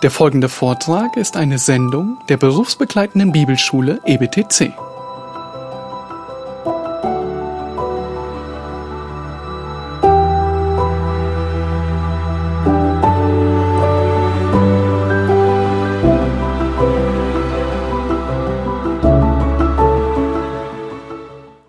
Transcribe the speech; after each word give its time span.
Der 0.00 0.12
folgende 0.12 0.48
Vortrag 0.48 1.16
ist 1.16 1.36
eine 1.36 1.58
Sendung 1.58 2.18
der 2.28 2.36
berufsbegleitenden 2.36 3.32
Bibelschule 3.32 4.00
EBTC. 4.06 4.72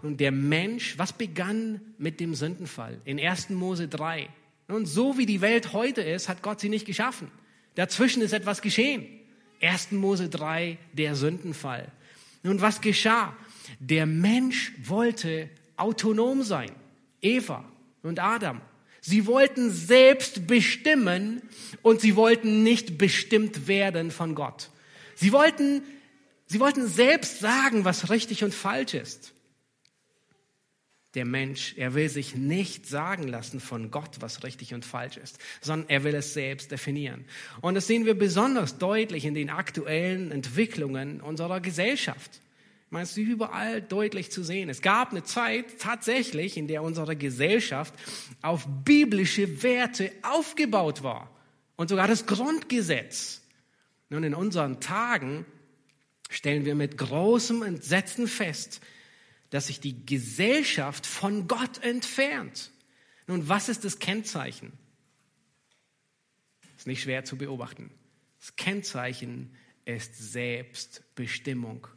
Nun, 0.03 0.17
der 0.17 0.31
Mensch, 0.31 0.99
was 0.99 1.13
begann 1.13 1.81
mit 1.97 2.19
dem 2.19 2.35
Sündenfall? 2.35 3.01
In 3.05 3.19
1. 3.19 3.49
Mose 3.49 3.87
3. 3.87 4.29
Nun, 4.67 4.85
so 4.85 5.17
wie 5.17 5.25
die 5.25 5.41
Welt 5.41 5.73
heute 5.73 6.01
ist, 6.01 6.29
hat 6.29 6.43
Gott 6.43 6.59
sie 6.59 6.69
nicht 6.69 6.85
geschaffen. 6.85 7.31
Dazwischen 7.75 8.21
ist 8.21 8.33
etwas 8.33 8.61
geschehen. 8.61 9.05
1. 9.61 9.91
Mose 9.91 10.29
3, 10.29 10.77
der 10.93 11.15
Sündenfall. 11.15 11.91
Nun, 12.43 12.61
was 12.61 12.81
geschah? 12.81 13.35
Der 13.79 14.05
Mensch 14.05 14.71
wollte 14.83 15.49
autonom 15.75 16.43
sein. 16.43 16.71
Eva 17.21 17.65
und 18.03 18.19
Adam. 18.19 18.61
Sie 19.01 19.25
wollten 19.25 19.71
selbst 19.71 20.47
bestimmen 20.47 21.41
und 21.81 22.01
sie 22.01 22.15
wollten 22.15 22.63
nicht 22.63 22.97
bestimmt 22.97 23.67
werden 23.67 24.11
von 24.11 24.35
Gott. 24.35 24.69
Sie 25.15 25.31
wollten, 25.31 25.81
sie 26.47 26.59
wollten 26.59 26.87
selbst 26.87 27.39
sagen, 27.39 27.85
was 27.85 28.09
richtig 28.09 28.43
und 28.43 28.53
falsch 28.53 28.93
ist. 28.93 29.33
Der 31.15 31.25
Mensch, 31.25 31.73
er 31.75 31.95
will 31.95 32.07
sich 32.07 32.35
nicht 32.35 32.85
sagen 32.85 33.27
lassen 33.27 33.59
von 33.59 33.89
Gott, 33.89 34.17
was 34.19 34.43
richtig 34.43 34.75
und 34.75 34.85
falsch 34.85 35.17
ist, 35.17 35.39
sondern 35.59 35.89
er 35.89 36.03
will 36.03 36.13
es 36.13 36.33
selbst 36.33 36.71
definieren. 36.71 37.25
Und 37.61 37.73
das 37.73 37.87
sehen 37.87 38.05
wir 38.05 38.13
besonders 38.13 38.77
deutlich 38.77 39.25
in 39.25 39.33
den 39.33 39.49
aktuellen 39.49 40.31
Entwicklungen 40.31 41.19
unserer 41.19 41.61
Gesellschaft. 41.61 42.41
Es 42.91 43.11
ist 43.11 43.17
überall 43.17 43.81
deutlich 43.81 44.31
zu 44.31 44.43
sehen. 44.43 44.69
Es 44.69 44.81
gab 44.81 45.11
eine 45.11 45.23
Zeit 45.23 45.79
tatsächlich, 45.79 46.57
in 46.57 46.67
der 46.67 46.81
unsere 46.81 47.15
Gesellschaft 47.15 47.93
auf 48.41 48.67
biblische 48.83 49.61
Werte 49.61 50.11
aufgebaut 50.23 51.03
war. 51.03 51.29
Und 51.75 51.89
sogar 51.89 52.07
das 52.07 52.25
Grundgesetz. 52.25 53.41
Nun, 54.09 54.23
in 54.23 54.33
unseren 54.33 54.79
Tagen 54.79 55.45
stellen 56.29 56.65
wir 56.65 56.75
mit 56.75 56.97
großem 56.97 57.61
Entsetzen 57.61 58.27
fest, 58.27 58.81
dass 59.49 59.67
sich 59.67 59.79
die 59.79 60.05
Gesellschaft 60.05 61.05
von 61.05 61.47
Gott 61.47 61.83
entfernt. 61.83 62.71
Nun, 63.27 63.47
was 63.47 63.69
ist 63.69 63.85
das 63.85 63.99
Kennzeichen? 63.99 64.73
Ist 66.77 66.87
nicht 66.87 67.01
schwer 67.01 67.25
zu 67.25 67.37
beobachten. 67.37 67.91
Das 68.39 68.55
Kennzeichen 68.55 69.55
ist 69.85 70.15
Selbstbestimmung. 70.15 71.87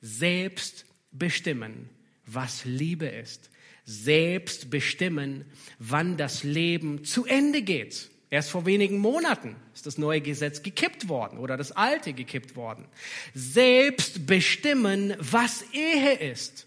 Selbst 0.00 0.86
bestimmen, 1.10 1.90
was 2.26 2.64
Liebe 2.64 3.06
ist. 3.06 3.50
Selbst 3.86 4.70
bestimmen, 4.70 5.44
wann 5.78 6.16
das 6.16 6.42
Leben 6.42 7.04
zu 7.04 7.24
Ende 7.24 7.62
geht. 7.62 8.10
Erst 8.30 8.50
vor 8.50 8.66
wenigen 8.66 8.98
Monaten 8.98 9.56
ist 9.74 9.86
das 9.86 9.98
neue 9.98 10.20
Gesetz 10.20 10.62
gekippt 10.62 11.08
worden 11.08 11.38
oder 11.38 11.56
das 11.56 11.72
alte 11.72 12.12
gekippt 12.14 12.56
worden. 12.56 12.86
Selbst 13.34 14.26
bestimmen, 14.26 15.14
was 15.18 15.64
Ehe 15.72 16.14
ist 16.14 16.66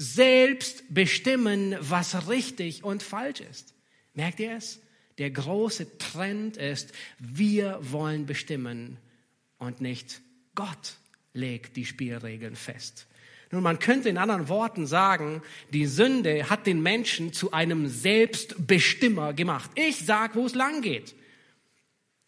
selbst 0.00 0.82
bestimmen, 0.88 1.76
was 1.78 2.26
richtig 2.26 2.84
und 2.84 3.02
falsch 3.02 3.40
ist. 3.40 3.74
Merkt 4.14 4.40
ihr 4.40 4.56
es? 4.56 4.80
Der 5.18 5.30
große 5.30 5.98
Trend 5.98 6.56
ist, 6.56 6.92
wir 7.18 7.78
wollen 7.82 8.24
bestimmen 8.24 8.96
und 9.58 9.82
nicht 9.82 10.22
Gott 10.54 10.96
legt 11.34 11.76
die 11.76 11.84
Spielregeln 11.84 12.56
fest. 12.56 13.08
Nun, 13.50 13.62
man 13.62 13.78
könnte 13.78 14.08
in 14.08 14.16
anderen 14.16 14.48
Worten 14.48 14.86
sagen, 14.86 15.42
die 15.70 15.84
Sünde 15.84 16.48
hat 16.48 16.66
den 16.66 16.82
Menschen 16.82 17.34
zu 17.34 17.52
einem 17.52 17.86
Selbstbestimmer 17.86 19.34
gemacht. 19.34 19.70
Ich 19.74 20.06
sag, 20.06 20.34
wo 20.34 20.46
es 20.46 20.54
lang 20.54 20.80
geht. 20.80 21.14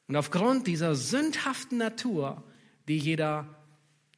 Und 0.08 0.16
aufgrund 0.16 0.66
dieser 0.66 0.94
sündhaften 0.94 1.78
Natur, 1.78 2.44
die 2.86 2.98
jeder 2.98 3.64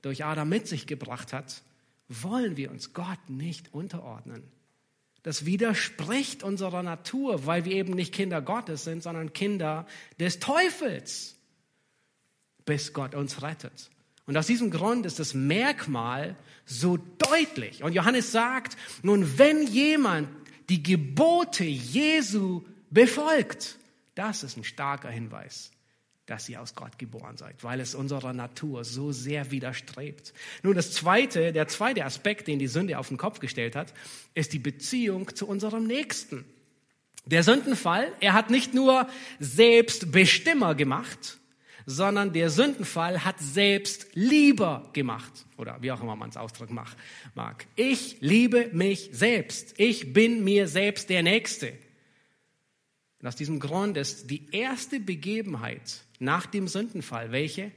durch 0.02 0.24
Adam 0.24 0.48
mit 0.48 0.66
sich 0.66 0.88
gebracht 0.88 1.32
hat, 1.32 1.62
wollen 2.08 2.56
wir 2.56 2.70
uns 2.70 2.92
Gott 2.92 3.28
nicht 3.28 3.72
unterordnen. 3.72 4.42
Das 5.22 5.46
widerspricht 5.46 6.42
unserer 6.42 6.82
Natur, 6.82 7.46
weil 7.46 7.64
wir 7.64 7.72
eben 7.72 7.94
nicht 7.94 8.14
Kinder 8.14 8.42
Gottes 8.42 8.84
sind, 8.84 9.02
sondern 9.02 9.32
Kinder 9.32 9.86
des 10.20 10.38
Teufels, 10.38 11.36
bis 12.66 12.92
Gott 12.92 13.14
uns 13.14 13.42
rettet. 13.42 13.90
Und 14.26 14.36
aus 14.36 14.46
diesem 14.46 14.70
Grund 14.70 15.06
ist 15.06 15.18
das 15.18 15.34
Merkmal 15.34 16.36
so 16.66 16.96
deutlich. 16.96 17.82
Und 17.82 17.94
Johannes 17.94 18.32
sagt, 18.32 18.76
nun, 19.02 19.38
wenn 19.38 19.66
jemand 19.66 20.28
die 20.68 20.82
Gebote 20.82 21.64
Jesu 21.64 22.62
befolgt, 22.90 23.78
das 24.14 24.42
ist 24.42 24.56
ein 24.56 24.64
starker 24.64 25.10
Hinweis 25.10 25.73
dass 26.26 26.48
ihr 26.48 26.60
aus 26.60 26.74
Gott 26.74 26.98
geboren 26.98 27.36
seid, 27.36 27.62
weil 27.62 27.80
es 27.80 27.94
unserer 27.94 28.32
Natur 28.32 28.84
so 28.84 29.12
sehr 29.12 29.50
widerstrebt. 29.50 30.32
Nun, 30.62 30.74
das 30.74 30.92
zweite, 30.92 31.52
der 31.52 31.68
zweite 31.68 32.04
Aspekt, 32.04 32.48
den 32.48 32.58
die 32.58 32.66
Sünde 32.66 32.98
auf 32.98 33.08
den 33.08 33.18
Kopf 33.18 33.40
gestellt 33.40 33.76
hat, 33.76 33.92
ist 34.32 34.52
die 34.52 34.58
Beziehung 34.58 35.34
zu 35.34 35.46
unserem 35.46 35.86
Nächsten. 35.86 36.44
Der 37.26 37.42
Sündenfall, 37.42 38.12
er 38.20 38.32
hat 38.32 38.50
nicht 38.50 38.74
nur 38.74 39.08
Selbstbestimmer 39.38 40.74
gemacht, 40.74 41.38
sondern 41.86 42.32
der 42.32 42.48
Sündenfall 42.50 43.24
hat 43.24 43.38
selbst 43.38 44.08
lieber 44.14 44.88
gemacht. 44.94 45.46
Oder 45.56 45.80
wie 45.82 45.92
auch 45.92 46.02
immer 46.02 46.16
man 46.16 46.30
es 46.30 46.36
ausdrücken 46.36 46.74
mag. 46.74 47.66
Ich 47.76 48.18
liebe 48.20 48.70
mich 48.72 49.10
selbst. 49.12 49.74
Ich 49.78 50.12
bin 50.12 50.44
mir 50.44 50.68
selbst 50.68 51.10
der 51.10 51.22
Nächste. 51.22 51.74
Und 53.20 53.28
aus 53.28 53.36
diesem 53.36 53.60
Grund 53.60 53.96
ist 53.96 54.30
die 54.30 54.50
erste 54.52 55.00
Begebenheit 55.00 56.03
nach 56.18 56.46
dem 56.46 56.68
Sündenfall, 56.68 57.32
welche? 57.32 57.72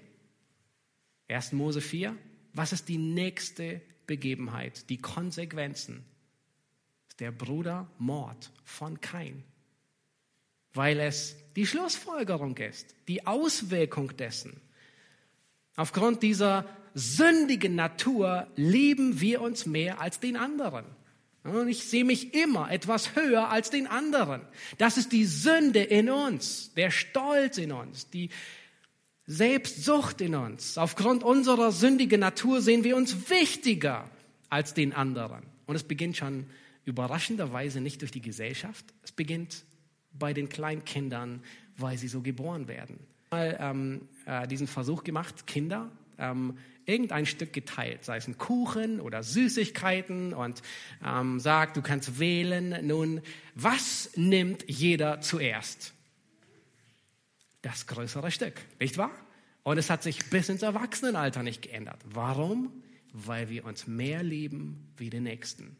1. 1.27 1.53
Mose 1.53 1.81
4. 1.81 2.15
Was 2.53 2.73
ist 2.73 2.87
die 2.89 2.97
nächste 2.97 3.81
Begebenheit? 4.05 4.89
Die 4.89 4.97
Konsequenzen. 4.97 6.05
Der 7.19 7.31
Brudermord 7.31 8.51
von 8.63 9.01
Kain. 9.01 9.43
Weil 10.73 10.99
es 10.99 11.35
die 11.55 11.65
Schlussfolgerung 11.65 12.55
ist, 12.57 12.95
die 13.07 13.25
Auswirkung 13.25 14.15
dessen. 14.15 14.61
Aufgrund 15.75 16.23
dieser 16.23 16.65
sündigen 16.93 17.75
Natur 17.75 18.47
lieben 18.55 19.19
wir 19.21 19.41
uns 19.41 19.65
mehr 19.65 20.01
als 20.01 20.19
den 20.19 20.35
anderen. 20.35 20.85
Und 21.47 21.67
ich 21.67 21.83
sehe 21.83 22.05
mich 22.05 22.33
immer 22.33 22.71
etwas 22.71 23.15
höher 23.15 23.49
als 23.49 23.69
den 23.69 23.87
anderen. 23.87 24.41
Das 24.77 24.97
ist 24.97 25.11
die 25.11 25.25
Sünde 25.25 25.81
in 25.81 26.09
uns, 26.09 26.73
der 26.73 26.91
Stolz 26.91 27.57
in 27.57 27.71
uns, 27.71 28.09
die 28.09 28.29
Selbstsucht 29.25 30.21
in 30.21 30.35
uns. 30.35 30.77
Aufgrund 30.77 31.23
unserer 31.23 31.71
sündigen 31.71 32.21
Natur 32.21 32.61
sehen 32.61 32.83
wir 32.83 32.95
uns 32.95 33.29
wichtiger 33.29 34.09
als 34.49 34.73
den 34.73 34.93
anderen. 34.93 35.43
Und 35.65 35.75
es 35.75 35.83
beginnt 35.83 36.17
schon 36.17 36.47
überraschenderweise 36.85 37.81
nicht 37.81 38.01
durch 38.01 38.11
die 38.11 38.21
Gesellschaft. 38.21 38.85
Es 39.03 39.11
beginnt 39.11 39.65
bei 40.13 40.33
den 40.33 40.47
Kleinkindern, 40.47 41.43
weil 41.77 41.97
sie 41.97 42.07
so 42.07 42.21
geboren 42.21 42.67
werden. 42.67 42.99
Mal 43.31 43.57
ähm, 43.59 44.01
äh, 44.25 44.47
diesen 44.47 44.67
Versuch 44.67 45.03
gemacht, 45.03 45.45
Kinder 45.45 45.91
ähm, 46.17 46.57
irgendein 46.87 47.25
Stück 47.25 47.53
geteilt, 47.53 48.03
sei 48.03 48.17
es 48.17 48.27
ein 48.27 48.37
Kuchen 48.37 48.99
oder 48.99 49.21
Süßigkeiten 49.21 50.33
und 50.33 50.63
ähm, 51.05 51.39
sagt, 51.39 51.77
du 51.77 51.81
kannst 51.81 52.17
wählen. 52.19 52.87
Nun, 52.87 53.21
was 53.53 54.09
nimmt 54.15 54.65
jeder 54.67 55.21
zuerst? 55.21 55.93
Das 57.61 57.85
größere 57.85 58.31
Stück, 58.31 58.55
nicht 58.79 58.97
wahr? 58.97 59.11
Und 59.63 59.77
es 59.77 59.89
hat 59.89 60.01
sich 60.01 60.29
bis 60.29 60.47
ins 60.47 60.63
Erwachsenenalter 60.63 61.43
nicht 61.43 61.61
geändert. 61.61 61.99
Warum? 62.05 62.71
Weil 63.11 63.49
wir 63.49 63.65
uns 63.65 63.85
mehr 63.85 64.23
lieben 64.23 64.93
wie 64.95 65.09
den 65.09 65.23
Nächsten. 65.23 65.75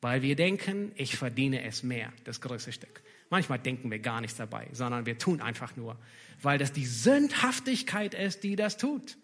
Weil 0.00 0.22
wir 0.22 0.36
denken, 0.36 0.92
ich 0.94 1.16
verdiene 1.16 1.64
es 1.64 1.82
mehr, 1.82 2.12
das 2.22 2.40
größte 2.40 2.70
Stück. 2.70 3.02
Manchmal 3.28 3.58
denken 3.58 3.90
wir 3.90 3.98
gar 3.98 4.20
nichts 4.20 4.36
dabei, 4.36 4.68
sondern 4.70 5.06
wir 5.06 5.18
tun 5.18 5.40
einfach 5.40 5.74
nur, 5.74 5.98
weil 6.40 6.58
das 6.58 6.72
die 6.72 6.86
Sündhaftigkeit 6.86 8.14
ist, 8.14 8.44
die 8.44 8.54
das 8.54 8.76
tut. 8.76 9.16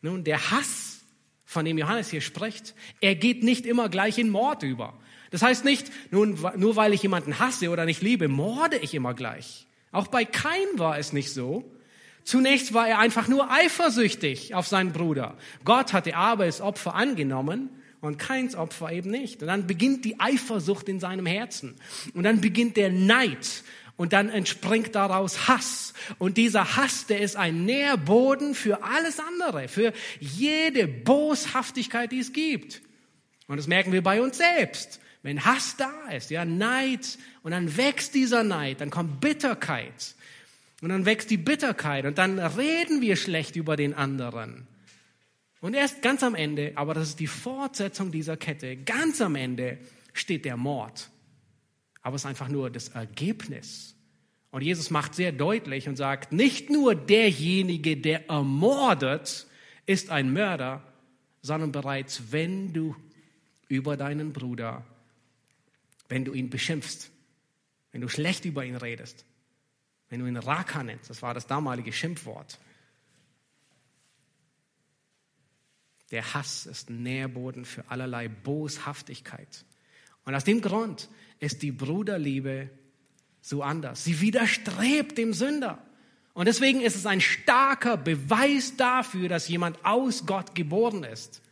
Nun, 0.00 0.24
der 0.24 0.50
Hass, 0.50 1.00
von 1.44 1.64
dem 1.64 1.78
Johannes 1.78 2.10
hier 2.10 2.20
spricht, 2.20 2.74
er 3.00 3.14
geht 3.14 3.42
nicht 3.42 3.66
immer 3.66 3.88
gleich 3.88 4.18
in 4.18 4.28
Mord 4.28 4.62
über. 4.62 4.98
Das 5.30 5.42
heißt 5.42 5.64
nicht, 5.64 5.90
nun, 6.10 6.38
nur 6.56 6.76
weil 6.76 6.92
ich 6.92 7.02
jemanden 7.02 7.38
hasse 7.38 7.70
oder 7.70 7.84
nicht 7.84 8.02
liebe, 8.02 8.28
morde 8.28 8.76
ich 8.76 8.94
immer 8.94 9.14
gleich. 9.14 9.66
Auch 9.90 10.08
bei 10.08 10.24
Kain 10.24 10.66
war 10.74 10.98
es 10.98 11.12
nicht 11.12 11.32
so. 11.32 11.70
Zunächst 12.24 12.74
war 12.74 12.86
er 12.86 12.98
einfach 12.98 13.28
nur 13.28 13.50
eifersüchtig 13.50 14.54
auf 14.54 14.66
seinen 14.66 14.92
Bruder. 14.92 15.38
Gott 15.64 15.94
hatte 15.94 16.14
Abels 16.14 16.60
Opfer 16.60 16.94
angenommen 16.94 17.70
und 18.00 18.18
Kains 18.18 18.54
Opfer 18.54 18.92
eben 18.92 19.10
nicht. 19.10 19.40
Und 19.40 19.48
dann 19.48 19.66
beginnt 19.66 20.04
die 20.04 20.20
Eifersucht 20.20 20.88
in 20.88 21.00
seinem 21.00 21.24
Herzen. 21.24 21.76
Und 22.14 22.24
dann 22.24 22.40
beginnt 22.40 22.76
der 22.76 22.90
Neid. 22.90 23.64
Und 23.98 24.12
dann 24.12 24.28
entspringt 24.30 24.94
daraus 24.94 25.48
Hass. 25.48 25.92
Und 26.18 26.36
dieser 26.36 26.76
Hass, 26.76 27.06
der 27.06 27.20
ist 27.20 27.34
ein 27.34 27.64
Nährboden 27.64 28.54
für 28.54 28.84
alles 28.84 29.18
andere, 29.18 29.66
für 29.66 29.92
jede 30.20 30.86
Boshaftigkeit, 30.86 32.12
die 32.12 32.20
es 32.20 32.32
gibt. 32.32 32.80
Und 33.48 33.56
das 33.56 33.66
merken 33.66 33.92
wir 33.92 34.02
bei 34.02 34.22
uns 34.22 34.38
selbst. 34.38 35.00
Wenn 35.22 35.44
Hass 35.44 35.76
da 35.76 36.10
ist, 36.12 36.30
ja, 36.30 36.44
Neid, 36.44 37.18
und 37.42 37.50
dann 37.50 37.76
wächst 37.76 38.14
dieser 38.14 38.44
Neid, 38.44 38.80
dann 38.80 38.90
kommt 38.90 39.20
Bitterkeit. 39.20 40.14
Und 40.80 40.90
dann 40.90 41.04
wächst 41.04 41.28
die 41.30 41.36
Bitterkeit 41.36 42.06
und 42.06 42.18
dann 42.18 42.38
reden 42.38 43.00
wir 43.00 43.16
schlecht 43.16 43.56
über 43.56 43.74
den 43.74 43.94
anderen. 43.94 44.68
Und 45.60 45.74
erst 45.74 46.02
ganz 46.02 46.22
am 46.22 46.36
Ende, 46.36 46.70
aber 46.76 46.94
das 46.94 47.08
ist 47.08 47.20
die 47.20 47.26
Fortsetzung 47.26 48.12
dieser 48.12 48.36
Kette, 48.36 48.76
ganz 48.76 49.20
am 49.20 49.34
Ende 49.34 49.78
steht 50.12 50.44
der 50.44 50.56
Mord. 50.56 51.10
Aber 52.02 52.16
es 52.16 52.22
ist 52.22 52.26
einfach 52.26 52.48
nur 52.48 52.70
das 52.70 52.88
Ergebnis. 52.88 53.94
Und 54.50 54.62
Jesus 54.62 54.90
macht 54.90 55.14
sehr 55.14 55.32
deutlich 55.32 55.88
und 55.88 55.96
sagt, 55.96 56.32
nicht 56.32 56.70
nur 56.70 56.94
derjenige, 56.94 57.96
der 57.96 58.28
ermordet, 58.30 59.46
ist 59.86 60.10
ein 60.10 60.32
Mörder, 60.32 60.82
sondern 61.42 61.72
bereits 61.72 62.32
wenn 62.32 62.72
du 62.72 62.96
über 63.68 63.96
deinen 63.96 64.32
Bruder, 64.32 64.84
wenn 66.08 66.24
du 66.24 66.32
ihn 66.32 66.50
beschimpfst, 66.50 67.10
wenn 67.92 68.00
du 68.00 68.08
schlecht 68.08 68.44
über 68.44 68.64
ihn 68.64 68.76
redest, 68.76 69.24
wenn 70.08 70.20
du 70.20 70.26
ihn 70.26 70.36
Raka 70.36 70.82
nennst, 70.82 71.10
das 71.10 71.22
war 71.22 71.34
das 71.34 71.46
damalige 71.46 71.92
Schimpfwort. 71.92 72.58
Der 76.10 76.32
Hass 76.32 76.64
ist 76.64 76.88
Nährboden 76.88 77.66
für 77.66 77.90
allerlei 77.90 78.28
Boshaftigkeit. 78.28 79.66
Und 80.24 80.34
aus 80.34 80.44
dem 80.44 80.62
Grund 80.62 81.08
ist 81.40 81.62
die 81.62 81.72
Bruderliebe 81.72 82.70
so 83.40 83.62
anders. 83.62 84.04
Sie 84.04 84.20
widerstrebt 84.20 85.16
dem 85.18 85.32
Sünder. 85.32 85.78
Und 86.34 86.46
deswegen 86.46 86.80
ist 86.80 86.94
es 86.94 87.06
ein 87.06 87.20
starker 87.20 87.96
Beweis 87.96 88.76
dafür, 88.76 89.28
dass 89.28 89.48
jemand 89.48 89.84
aus 89.84 90.26
Gott 90.26 90.54
geboren 90.54 91.02
ist. 91.02 91.42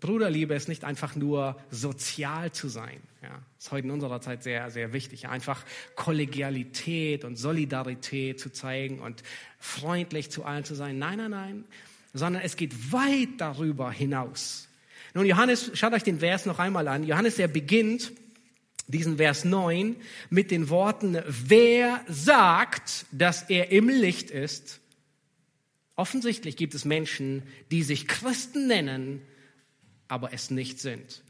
Bruderliebe 0.00 0.54
ist 0.54 0.68
nicht 0.68 0.84
einfach 0.84 1.16
nur 1.16 1.56
sozial 1.70 2.52
zu 2.52 2.68
sein. 2.68 3.00
Ja, 3.22 3.42
ist 3.58 3.72
heute 3.72 3.88
in 3.88 3.92
unserer 3.92 4.20
Zeit 4.20 4.44
sehr, 4.44 4.70
sehr 4.70 4.92
wichtig. 4.92 5.28
Einfach 5.28 5.64
Kollegialität 5.96 7.24
und 7.24 7.36
Solidarität 7.36 8.38
zu 8.38 8.50
zeigen 8.50 9.00
und 9.00 9.24
freundlich 9.58 10.30
zu 10.30 10.44
allen 10.44 10.64
zu 10.64 10.76
sein. 10.76 10.98
Nein, 10.98 11.18
nein, 11.18 11.30
nein. 11.32 11.64
Sondern 12.12 12.42
es 12.42 12.56
geht 12.56 12.92
weit 12.92 13.28
darüber 13.38 13.90
hinaus. 13.90 14.67
Nun, 15.14 15.26
Johannes, 15.26 15.70
schaut 15.74 15.92
euch 15.92 16.02
den 16.02 16.20
Vers 16.20 16.46
noch 16.46 16.58
einmal 16.58 16.88
an. 16.88 17.04
Johannes, 17.04 17.36
der 17.36 17.48
beginnt 17.48 18.12
diesen 18.86 19.18
Vers 19.18 19.44
9 19.44 19.96
mit 20.30 20.50
den 20.50 20.70
Worten, 20.70 21.22
wer 21.26 22.00
sagt, 22.08 23.06
dass 23.12 23.42
er 23.42 23.70
im 23.70 23.88
Licht 23.88 24.30
ist? 24.30 24.80
Offensichtlich 25.94 26.56
gibt 26.56 26.74
es 26.74 26.84
Menschen, 26.84 27.42
die 27.70 27.82
sich 27.82 28.06
Christen 28.06 28.66
nennen, 28.66 29.22
aber 30.06 30.32
es 30.32 30.50
nicht 30.50 30.80
sind. 30.80 31.22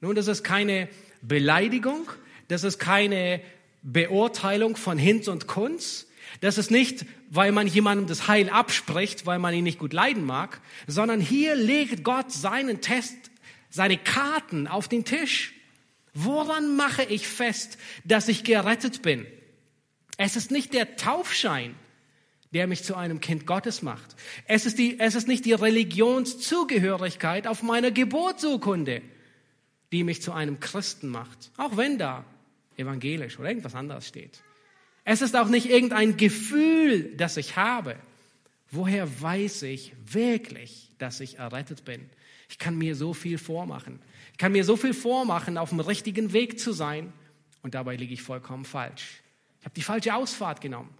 Nun, 0.00 0.14
das 0.14 0.28
ist 0.28 0.44
keine 0.44 0.88
Beleidigung, 1.22 2.10
das 2.48 2.64
ist 2.64 2.78
keine 2.78 3.40
Beurteilung 3.82 4.76
von 4.76 4.98
Hinz 4.98 5.28
und 5.28 5.46
Kunz, 5.46 6.06
das 6.40 6.58
ist 6.58 6.70
nicht, 6.70 7.06
weil 7.30 7.52
man 7.52 7.66
jemandem 7.66 8.06
das 8.06 8.28
Heil 8.28 8.50
abspricht, 8.50 9.26
weil 9.26 9.38
man 9.38 9.54
ihn 9.54 9.64
nicht 9.64 9.78
gut 9.78 9.92
leiden 9.92 10.24
mag, 10.24 10.60
sondern 10.86 11.20
hier 11.20 11.54
legt 11.54 12.04
Gott 12.04 12.32
seinen 12.32 12.80
Test, 12.80 13.16
seine 13.70 13.98
Karten 13.98 14.66
auf 14.66 14.88
den 14.88 15.04
Tisch. 15.04 15.54
Woran 16.12 16.76
mache 16.76 17.04
ich 17.04 17.26
fest, 17.26 17.78
dass 18.04 18.28
ich 18.28 18.44
gerettet 18.44 19.02
bin? 19.02 19.26
Es 20.16 20.36
ist 20.36 20.50
nicht 20.50 20.74
der 20.74 20.96
Taufschein, 20.96 21.74
der 22.52 22.68
mich 22.68 22.84
zu 22.84 22.94
einem 22.94 23.20
Kind 23.20 23.46
Gottes 23.46 23.82
macht. 23.82 24.14
Es 24.46 24.64
ist, 24.64 24.78
die, 24.78 25.00
es 25.00 25.16
ist 25.16 25.26
nicht 25.26 25.44
die 25.44 25.52
Religionszugehörigkeit 25.52 27.48
auf 27.48 27.62
meiner 27.64 27.90
Geburtsurkunde, 27.90 29.02
die 29.90 30.04
mich 30.04 30.22
zu 30.22 30.32
einem 30.32 30.60
Christen 30.60 31.08
macht, 31.08 31.50
auch 31.56 31.76
wenn 31.76 31.98
da 31.98 32.24
evangelisch 32.76 33.38
oder 33.38 33.48
irgendwas 33.48 33.74
anderes 33.74 34.06
steht. 34.06 34.40
Es 35.04 35.20
ist 35.20 35.36
auch 35.36 35.48
nicht 35.48 35.68
irgendein 35.68 36.16
Gefühl, 36.16 37.14
das 37.16 37.36
ich 37.36 37.56
habe. 37.56 37.96
Woher 38.70 39.20
weiß 39.20 39.62
ich 39.62 39.92
wirklich, 40.04 40.90
dass 40.98 41.20
ich 41.20 41.38
errettet 41.38 41.84
bin? 41.84 42.08
Ich 42.48 42.58
kann 42.58 42.76
mir 42.76 42.96
so 42.96 43.12
viel 43.12 43.38
vormachen. 43.38 44.00
Ich 44.32 44.38
kann 44.38 44.52
mir 44.52 44.64
so 44.64 44.76
viel 44.76 44.94
vormachen, 44.94 45.58
auf 45.58 45.68
dem 45.68 45.80
richtigen 45.80 46.32
Weg 46.32 46.58
zu 46.58 46.72
sein 46.72 47.12
und 47.62 47.74
dabei 47.74 47.96
liege 47.96 48.14
ich 48.14 48.22
vollkommen 48.22 48.64
falsch. 48.64 49.22
Ich 49.60 49.64
habe 49.64 49.74
die 49.74 49.82
falsche 49.82 50.14
Ausfahrt 50.14 50.60
genommen. 50.60 50.92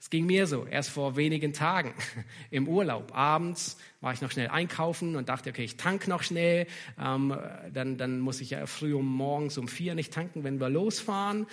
Es 0.00 0.10
ging 0.10 0.26
mir 0.26 0.46
so, 0.46 0.64
erst 0.64 0.90
vor 0.90 1.16
wenigen 1.16 1.52
Tagen 1.52 1.92
im 2.50 2.68
Urlaub. 2.68 3.14
Abends 3.16 3.78
war 4.00 4.12
ich 4.12 4.20
noch 4.20 4.30
schnell 4.30 4.48
einkaufen 4.48 5.16
und 5.16 5.28
dachte, 5.28 5.50
okay, 5.50 5.64
ich 5.64 5.76
tank 5.76 6.06
noch 6.06 6.22
schnell. 6.22 6.66
Ähm, 7.02 7.36
dann, 7.72 7.96
dann 7.98 8.20
muss 8.20 8.40
ich 8.40 8.50
ja 8.50 8.64
früh 8.66 8.94
um 8.94 9.06
morgens 9.06 9.58
um 9.58 9.66
vier 9.66 9.94
nicht 9.96 10.12
tanken, 10.12 10.44
wenn 10.44 10.60
wir 10.60 10.68
losfahren. 10.68 11.46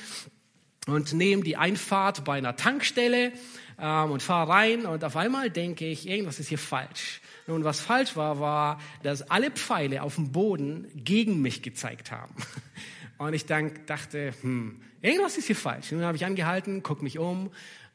Und 0.88 1.14
nehme 1.14 1.44
die 1.44 1.58
Einfahrt 1.58 2.24
bei 2.24 2.38
einer 2.38 2.56
Tankstelle 2.56 3.32
ähm, 3.80 4.12
und 4.12 4.22
fahre 4.22 4.52
rein 4.52 4.86
und 4.86 5.04
auf 5.04 5.18
einmal 5.18 5.50
denke 5.50 5.86
ich, 5.86 6.08
irgendwas 6.08 6.40
ist 6.40 6.50
hier 6.50 6.60
falsch. 6.60 7.22
Nun, 7.48 7.64
was 7.64 7.80
falsch 7.80 8.16
war, 8.16 8.40
war, 8.40 8.80
dass 9.04 9.30
alle 9.30 9.52
Pfeile 9.52 10.04
auf 10.04 10.16
dem 10.16 10.32
Boden 10.32 10.88
gegen 10.96 11.42
mich 11.42 11.62
gezeigt 11.62 12.12
haben. 12.12 12.36
Und 13.18 13.34
ich 13.34 13.46
dann 13.46 13.72
dachte, 13.86 14.34
hm, 14.42 14.82
irgendwas 15.02 15.38
ist 15.38 15.46
hier 15.46 15.56
falsch. 15.56 15.94
Nun 15.94 16.04
habe 16.04 16.18
ich 16.18 16.26
angehalten, 16.26 16.84
guck 16.84 17.02
mich 17.02 17.18
um 17.18 17.50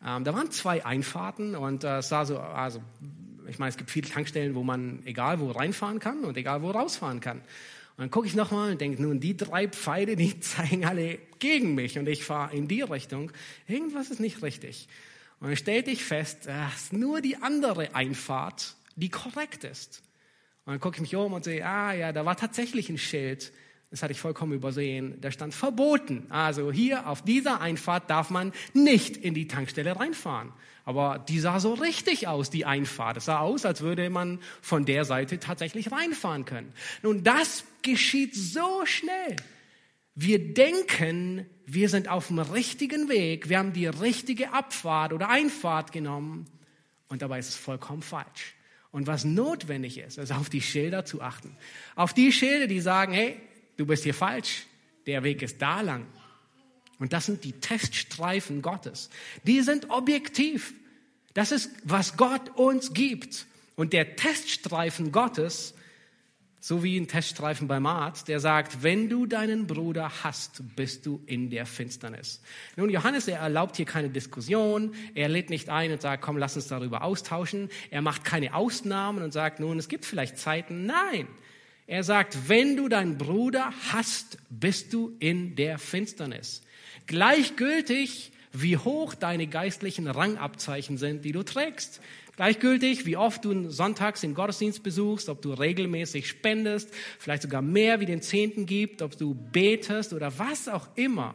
ähm, 0.04 0.24
da 0.24 0.34
waren 0.34 0.50
zwei 0.50 0.84
Einfahrten 0.84 1.54
und 1.54 1.84
äh, 1.84 1.98
es 1.98 2.08
sah 2.08 2.24
so, 2.24 2.38
also 2.38 2.82
ich 3.48 3.58
meine, 3.58 3.70
es 3.70 3.76
gibt 3.76 3.90
viele 3.90 4.08
Tankstellen, 4.08 4.54
wo 4.54 4.62
man 4.62 5.02
egal 5.04 5.40
wo 5.40 5.50
reinfahren 5.50 5.98
kann 5.98 6.24
und 6.24 6.36
egal 6.36 6.62
wo 6.62 6.70
rausfahren 6.70 7.20
kann. 7.20 7.42
Dann 8.00 8.10
gucke 8.10 8.26
ich 8.26 8.34
nochmal 8.34 8.72
und 8.72 8.80
denke, 8.80 9.02
nun, 9.02 9.20
die 9.20 9.36
drei 9.36 9.68
Pfeile, 9.68 10.16
die 10.16 10.40
zeigen 10.40 10.86
alle 10.86 11.18
gegen 11.38 11.74
mich 11.74 11.98
und 11.98 12.08
ich 12.08 12.24
fahre 12.24 12.56
in 12.56 12.66
die 12.66 12.80
Richtung. 12.80 13.30
Irgendwas 13.68 14.08
ist 14.08 14.20
nicht 14.20 14.42
richtig. 14.42 14.88
Und 15.38 15.48
dann 15.48 15.56
stellte 15.58 15.90
ich 15.90 16.02
fest, 16.02 16.46
es 16.46 16.84
ist 16.84 16.92
nur 16.94 17.20
die 17.20 17.36
andere 17.36 17.94
Einfahrt, 17.94 18.74
die 18.96 19.10
korrekt 19.10 19.64
ist. 19.64 20.02
Und 20.64 20.72
dann 20.72 20.80
gucke 20.80 20.96
ich 20.96 21.02
mich 21.02 21.14
um 21.14 21.34
und 21.34 21.44
sehe, 21.44 21.62
ah 21.66 21.92
ja, 21.92 22.10
da 22.12 22.24
war 22.24 22.38
tatsächlich 22.38 22.88
ein 22.88 22.96
Schild, 22.96 23.52
das 23.90 24.04
hatte 24.04 24.12
ich 24.12 24.20
vollkommen 24.20 24.52
übersehen. 24.52 25.20
Da 25.20 25.32
stand 25.32 25.52
verboten. 25.52 26.26
Also 26.28 26.70
hier 26.70 27.08
auf 27.08 27.22
dieser 27.22 27.60
Einfahrt 27.60 28.08
darf 28.08 28.30
man 28.30 28.52
nicht 28.72 29.16
in 29.16 29.34
die 29.34 29.48
Tankstelle 29.48 29.98
reinfahren. 29.98 30.52
Aber 30.84 31.18
die 31.18 31.40
sah 31.40 31.58
so 31.58 31.74
richtig 31.74 32.28
aus, 32.28 32.50
die 32.50 32.64
Einfahrt. 32.64 33.16
Es 33.16 33.24
sah 33.24 33.40
aus, 33.40 33.64
als 33.64 33.80
würde 33.80 34.08
man 34.08 34.38
von 34.62 34.84
der 34.84 35.04
Seite 35.04 35.40
tatsächlich 35.40 35.90
reinfahren 35.90 36.44
können. 36.44 36.72
Nun, 37.02 37.24
das 37.24 37.64
geschieht 37.82 38.34
so 38.34 38.86
schnell. 38.86 39.36
Wir 40.14 40.54
denken, 40.54 41.46
wir 41.66 41.88
sind 41.88 42.08
auf 42.08 42.28
dem 42.28 42.38
richtigen 42.38 43.08
Weg. 43.08 43.48
Wir 43.48 43.58
haben 43.58 43.72
die 43.72 43.86
richtige 43.86 44.52
Abfahrt 44.52 45.12
oder 45.12 45.28
Einfahrt 45.28 45.90
genommen. 45.90 46.46
Und 47.08 47.22
dabei 47.22 47.40
ist 47.40 47.48
es 47.48 47.56
vollkommen 47.56 48.02
falsch. 48.02 48.54
Und 48.92 49.08
was 49.08 49.24
notwendig 49.24 49.98
ist, 49.98 50.18
ist 50.18 50.32
auf 50.32 50.48
die 50.48 50.60
Schilder 50.60 51.04
zu 51.04 51.22
achten. 51.22 51.56
Auf 51.96 52.14
die 52.14 52.32
Schilder, 52.32 52.66
die 52.66 52.80
sagen, 52.80 53.12
hey, 53.12 53.36
du 53.80 53.86
bist 53.86 54.04
hier 54.04 54.14
falsch, 54.14 54.66
der 55.06 55.24
Weg 55.24 55.40
ist 55.40 55.60
da 55.62 55.80
lang. 55.80 56.06
Und 56.98 57.14
das 57.14 57.26
sind 57.26 57.44
die 57.44 57.52
Teststreifen 57.52 58.60
Gottes. 58.60 59.08
Die 59.46 59.62
sind 59.62 59.88
objektiv. 59.88 60.74
Das 61.32 61.50
ist, 61.50 61.70
was 61.84 62.18
Gott 62.18 62.50
uns 62.56 62.92
gibt. 62.92 63.46
Und 63.76 63.94
der 63.94 64.16
Teststreifen 64.16 65.12
Gottes, 65.12 65.72
so 66.60 66.84
wie 66.84 66.98
ein 66.98 67.08
Teststreifen 67.08 67.68
beim 67.68 67.86
Arzt, 67.86 68.28
der 68.28 68.38
sagt, 68.38 68.82
wenn 68.82 69.08
du 69.08 69.24
deinen 69.24 69.66
Bruder 69.66 70.12
hast, 70.22 70.62
bist 70.76 71.06
du 71.06 71.22
in 71.24 71.48
der 71.48 71.64
Finsternis. 71.64 72.42
Nun, 72.76 72.90
Johannes, 72.90 73.28
er 73.28 73.38
erlaubt 73.38 73.78
hier 73.78 73.86
keine 73.86 74.10
Diskussion. 74.10 74.94
Er 75.14 75.30
lädt 75.30 75.48
nicht 75.48 75.70
ein 75.70 75.90
und 75.90 76.02
sagt, 76.02 76.22
komm, 76.22 76.36
lass 76.36 76.54
uns 76.54 76.68
darüber 76.68 77.02
austauschen. 77.02 77.70
Er 77.90 78.02
macht 78.02 78.24
keine 78.24 78.52
Ausnahmen 78.52 79.22
und 79.22 79.32
sagt, 79.32 79.58
nun, 79.58 79.78
es 79.78 79.88
gibt 79.88 80.04
vielleicht 80.04 80.36
Zeiten. 80.36 80.84
Nein. 80.84 81.28
Er 81.90 82.04
sagt, 82.04 82.48
wenn 82.48 82.76
du 82.76 82.88
deinen 82.88 83.18
Bruder 83.18 83.72
hast, 83.90 84.38
bist 84.48 84.92
du 84.92 85.16
in 85.18 85.56
der 85.56 85.76
Finsternis. 85.76 86.62
Gleichgültig, 87.08 88.30
wie 88.52 88.76
hoch 88.76 89.16
deine 89.16 89.48
geistlichen 89.48 90.06
Rangabzeichen 90.06 90.98
sind, 90.98 91.24
die 91.24 91.32
du 91.32 91.42
trägst. 91.42 92.00
Gleichgültig, 92.36 93.06
wie 93.06 93.16
oft 93.16 93.44
du 93.44 93.70
sonntags 93.70 94.20
den 94.20 94.34
Gottesdienst 94.34 94.84
besuchst, 94.84 95.28
ob 95.28 95.42
du 95.42 95.52
regelmäßig 95.52 96.28
spendest, 96.28 96.94
vielleicht 97.18 97.42
sogar 97.42 97.60
mehr 97.60 97.98
wie 97.98 98.06
den 98.06 98.22
Zehnten 98.22 98.66
gibt, 98.66 99.02
ob 99.02 99.18
du 99.18 99.34
betest 99.34 100.12
oder 100.12 100.38
was 100.38 100.68
auch 100.68 100.86
immer. 100.94 101.34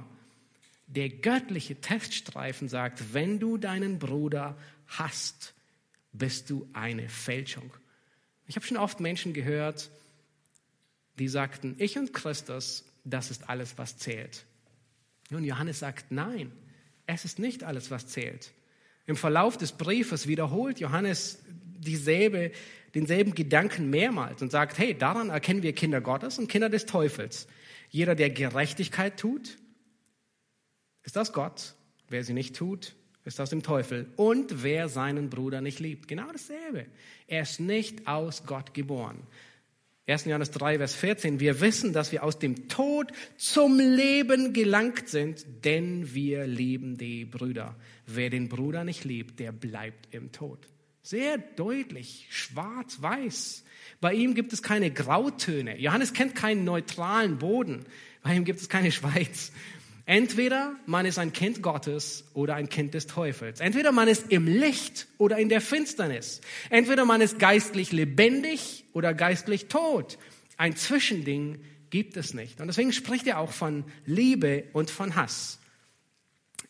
Der 0.88 1.09
göttliche 1.09 1.81
Teststreifen 1.81 2.69
sagt, 2.69 3.13
wenn 3.13 3.41
du 3.41 3.57
deinen 3.57 4.00
Bruder 4.00 4.55
hast, 4.88 5.53
bist 6.13 6.50
du 6.50 6.65
eine 6.71 7.09
Fälschung. 7.09 7.74
Ich 8.47 8.55
habe 8.55 8.65
schon 8.65 8.77
oft 8.77 9.01
Menschen 9.01 9.33
gehört, 9.33 9.91
die 11.19 11.27
sagten, 11.27 11.75
ich 11.77 11.98
und 11.98 12.13
Christus, 12.13 12.86
das 13.03 13.31
ist 13.31 13.50
alles, 13.50 13.77
was 13.77 13.98
zählt. 13.98 14.45
Nun, 15.29 15.43
Johannes 15.43 15.79
sagt, 15.79 16.12
nein, 16.12 16.51
es 17.07 17.25
ist 17.25 17.39
nicht 17.39 17.63
alles, 17.63 17.91
was 17.91 18.07
zählt. 18.07 18.51
Im 19.05 19.15
Verlauf 19.15 19.57
des 19.57 19.72
Briefes 19.72 20.27
wiederholt 20.27 20.79
Johannes 20.79 21.39
dieselbe, 21.77 22.51
denselben 22.95 23.36
Gedanken 23.36 23.89
mehrmals 23.89 24.41
und 24.41 24.51
sagt, 24.51 24.77
hey, 24.77 24.98
daran 24.98 25.29
erkennen 25.29 25.63
wir 25.63 25.74
Kinder 25.74 26.01
Gottes 26.01 26.39
und 26.39 26.48
Kinder 26.48 26.69
des 26.69 26.86
Teufels. 26.86 27.48
Jeder, 27.89 28.15
der 28.15 28.29
Gerechtigkeit 28.29 29.19
tut, 29.19 29.57
ist 31.03 31.17
aus 31.17 31.34
Gott. 31.34 31.75
Wer 32.10 32.24
sie 32.24 32.34
nicht 32.34 32.55
tut, 32.55 32.95
ist 33.24 33.39
aus 33.39 33.50
dem 33.50 33.63
Teufel. 33.63 34.07
Und 34.15 34.63
wer 34.63 34.89
seinen 34.89 35.29
Bruder 35.29 35.62
nicht 35.62 35.79
liebt. 35.79 36.07
Genau 36.07 36.31
dasselbe. 36.31 36.86
Er 37.27 37.41
ist 37.41 37.60
nicht 37.60 38.07
aus 38.07 38.45
Gott 38.45 38.74
geboren. 38.74 39.27
1. 40.07 40.25
Johannes 40.25 40.51
3, 40.51 40.77
Vers 40.77 40.93
14. 40.95 41.39
Wir 41.39 41.62
wissen, 41.62 41.91
dass 41.91 42.12
wir 42.12 42.24
aus 42.24 42.38
dem 42.38 42.67
Tod 42.67 43.12
zum 43.38 43.79
Leben 43.79 44.53
gelangt 44.53 45.09
sind, 45.09 45.43
denn 45.65 46.13
wir 46.13 46.45
lieben 46.45 46.97
die 46.97 47.25
Brüder. 47.25 47.75
Wer 48.05 48.29
den 48.29 48.47
Bruder 48.47 48.83
nicht 48.83 49.03
liebt, 49.03 49.39
der 49.39 49.51
bleibt 49.51 50.13
im 50.13 50.31
Tod. 50.31 50.59
Sehr 51.01 51.39
deutlich, 51.39 52.27
schwarz-weiß. 52.29 53.63
Bei 54.00 54.13
ihm 54.13 54.35
gibt 54.35 54.53
es 54.53 54.62
keine 54.62 54.91
Grautöne. 54.91 55.79
Johannes 55.79 56.13
kennt 56.13 56.35
keinen 56.35 56.65
neutralen 56.65 57.39
Boden. 57.39 57.85
Bei 58.21 58.35
ihm 58.35 58.43
gibt 58.43 58.59
es 58.59 58.69
keine 58.69 58.91
Schweiz. 58.91 59.51
Entweder 60.05 60.75
man 60.85 61.05
ist 61.05 61.17
ein 61.17 61.33
Kind 61.33 61.63
Gottes 61.63 62.25
oder 62.33 62.55
ein 62.55 62.69
Kind 62.69 62.93
des 62.93 63.07
Teufels. 63.07 63.59
Entweder 63.59 63.91
man 63.91 64.07
ist 64.07 64.31
im 64.31 64.47
Licht 64.47 65.07
oder 65.17 65.38
in 65.39 65.50
der 65.50 65.62
Finsternis. 65.62 66.41
Entweder 66.69 67.05
man 67.05 67.21
ist 67.21 67.39
geistlich 67.39 67.91
lebendig 67.91 68.85
oder 68.93 69.15
geistlich 69.15 69.67
tot. 69.67 70.19
Ein 70.57 70.75
Zwischending 70.75 71.59
gibt 71.89 72.17
es 72.17 72.33
nicht. 72.35 72.62
Und 72.62 72.67
deswegen 72.67 72.93
spricht 72.93 73.25
er 73.25 73.39
auch 73.39 73.51
von 73.51 73.83
Liebe 74.05 74.65
und 74.74 74.91
von 74.91 75.15
Hass. 75.15 75.59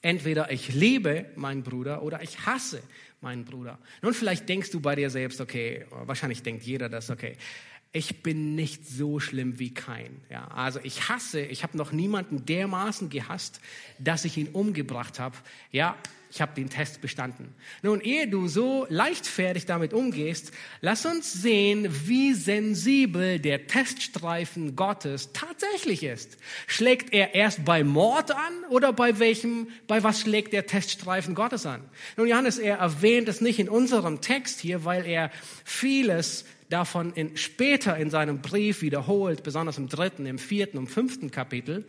Entweder 0.02 0.52
ich 0.52 0.74
liebe 0.74 1.26
meinen 1.36 1.64
Bruder 1.64 2.04
oder 2.04 2.22
ich 2.22 2.46
hasse 2.46 2.82
meinen 3.22 3.44
Bruder. 3.44 3.80
Nun, 4.02 4.14
vielleicht 4.14 4.48
denkst 4.48 4.70
du 4.70 4.80
bei 4.80 4.96
dir 4.96 5.10
selbst, 5.10 5.42
okay, 5.42 5.86
wahrscheinlich 5.90 6.44
denkt 6.44 6.64
jeder 6.64 6.90
das, 6.90 7.10
okay, 7.10 7.38
ich 7.96 8.22
bin 8.22 8.56
nicht 8.56 8.86
so 8.86 9.22
schlimm 9.22 9.58
wie 9.58 9.74
kein. 9.74 10.20
Ja, 10.30 10.50
also 10.50 10.82
ich 10.84 11.08
hasse, 11.08 11.40
ich 11.40 11.64
habe 11.64 11.78
noch 11.78 11.94
niemanden 11.94 12.46
dermaßen 12.46 13.10
gehasst, 13.10 13.62
dass 14.00 14.26
ich 14.26 14.36
ihn 14.36 14.50
umgebracht 14.50 15.18
habe. 15.18 15.38
Ja, 15.72 15.96
ich 16.30 16.42
habe 16.42 16.54
den 16.54 16.70
Test 16.70 17.00
bestanden. 17.00 17.56
Nun, 17.84 18.02
ehe 18.02 18.28
du 18.28 18.50
so 18.50 18.86
leichtfertig 18.90 19.66
damit 19.66 19.94
umgehst, 19.94 20.52
lass 20.82 21.06
uns 21.06 21.32
sehen, 21.32 21.88
wie 22.06 22.34
sensibel 22.34 23.40
der 23.40 23.68
Teststreifen 23.68 24.76
Gottes 24.76 25.32
tatsächlich 25.32 26.04
ist. 26.04 26.38
Schlägt 26.68 27.14
er 27.14 27.34
erst 27.34 27.64
bei 27.64 27.86
Mord 27.86 28.32
an 28.32 28.66
oder 28.72 28.92
bei 28.92 29.20
welchem, 29.20 29.70
bei 29.88 30.04
was 30.04 30.20
schlägt 30.20 30.52
der 30.52 30.66
Teststreifen 30.66 31.34
Gottes 31.34 31.66
an? 31.66 31.82
Nun, 32.18 32.28
Johannes, 32.28 32.58
er 32.58 32.80
erwähnt 32.80 33.30
es 33.30 33.40
nicht 33.40 33.60
in 33.60 33.70
unserem 33.70 34.20
Text 34.20 34.60
hier, 34.60 34.84
weil 34.84 35.06
er 35.06 35.32
vieles 35.64 36.44
davon 36.70 37.14
in, 37.14 37.38
später 37.38 37.98
in 37.98 38.10
seinem 38.10 38.42
Brief 38.42 38.82
wiederholt, 38.82 39.44
besonders 39.44 39.78
im 39.78 39.88
dritten, 39.88 40.26
im 40.26 40.40
vierten 40.40 40.78
und 40.78 40.88
fünften 40.88 41.32
Kapitel. 41.32 41.86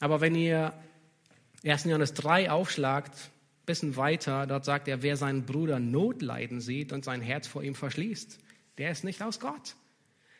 Aber 0.00 0.20
wenn 0.20 0.34
ihr 0.34 0.72
1. 1.64 1.84
Johannes 1.84 2.14
3 2.14 2.50
aufschlagt, 2.50 3.14
ein 3.14 3.66
bisschen 3.66 3.96
weiter, 3.96 4.46
dort 4.46 4.64
sagt 4.64 4.88
er, 4.88 5.02
wer 5.02 5.16
seinen 5.16 5.44
Bruder 5.44 5.78
Notleiden 5.78 6.60
sieht 6.60 6.92
und 6.92 7.04
sein 7.04 7.20
Herz 7.20 7.46
vor 7.46 7.62
ihm 7.62 7.74
verschließt, 7.74 8.38
der 8.78 8.90
ist 8.90 9.04
nicht 9.04 9.22
aus 9.22 9.40
Gott. 9.40 9.76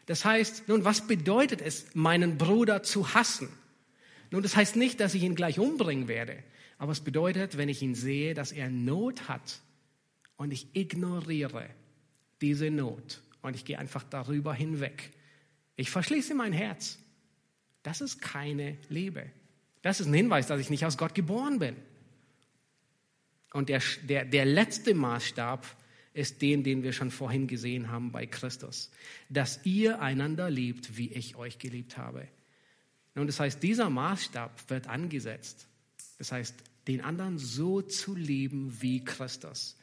Das 0.07 0.25
heißt, 0.25 0.69
nun, 0.69 0.85
was 0.85 1.07
bedeutet 1.07 1.61
es, 1.61 1.95
meinen 1.95 2.39
Bruder 2.39 2.83
zu 2.83 3.15
hassen? 3.15 3.49
Nun, 4.31 4.43
das 4.43 4.57
heißt 4.57 4.77
nicht, 4.77 4.99
dass 5.01 5.15
ich 5.15 5.23
ihn 5.23 5.35
gleich 5.35 5.59
umbringen 5.59 6.09
werde, 6.09 6.43
aber 6.79 6.93
es 6.93 7.01
bedeutet, 7.01 7.59
wenn 7.59 7.69
ich 7.69 7.83
ihn 7.83 7.95
sehe, 7.95 8.33
dass 8.33 8.53
er 8.53 8.71
Not 8.71 9.29
hat 9.29 9.61
und 10.37 10.53
ich 10.53 10.69
ignoriere 10.75 11.69
diese 12.41 12.71
Not 12.71 13.23
und 13.43 13.57
ich 13.57 13.65
gehe 13.65 13.79
einfach 13.79 14.05
darüber 14.05 14.55
hinweg. 14.55 15.11
Ich 15.77 15.91
verschließe 15.91 16.35
mein 16.35 16.53
Herz. 16.53 16.99
Das 17.83 18.01
ist 18.01 18.21
keine 18.21 18.77
Liebe. 18.89 19.27
Das 19.83 20.01
ist 20.01 20.07
ein 20.07 20.15
Hinweis, 20.15 20.47
dass 20.47 20.61
ich 20.61 20.71
nicht 20.71 20.85
aus 20.85 20.99
Gott 20.99 21.15
geboren 21.15 21.59
bin. 21.59 21.77
Und 23.53 23.69
der, 23.69 23.83
der, 24.03 24.25
der 24.25 24.45
letzte 24.45 24.95
Maßstab 24.95 25.67
ist 26.13 26.43
den, 26.43 26.63
den 26.63 26.83
wir 26.83 26.93
schon 26.93 27.11
vorhin 27.11 27.47
gesehen 27.47 27.91
haben 27.91 28.13
bei 28.13 28.27
Christus. 28.27 28.91
Dass 29.29 29.65
ihr 29.65 30.01
einander 30.01 30.51
liebt, 30.51 30.97
wie 30.97 31.13
ich 31.13 31.37
euch 31.37 31.59
geliebt 31.59 31.97
habe. 31.97 32.29
Und 33.15 33.27
das 33.27 33.41
heißt, 33.41 33.63
dieser 33.63 33.91
Maßstab 33.91 34.71
wird 34.71 34.87
angesetzt. 34.87 35.67
Das 36.19 36.33
heißt, 36.33 36.55
den 36.87 37.01
anderen 37.01 37.39
so 37.39 37.83
zu 37.83 38.15
lieben 38.15 38.81
wie 38.81 39.05
Christus. 39.05 39.77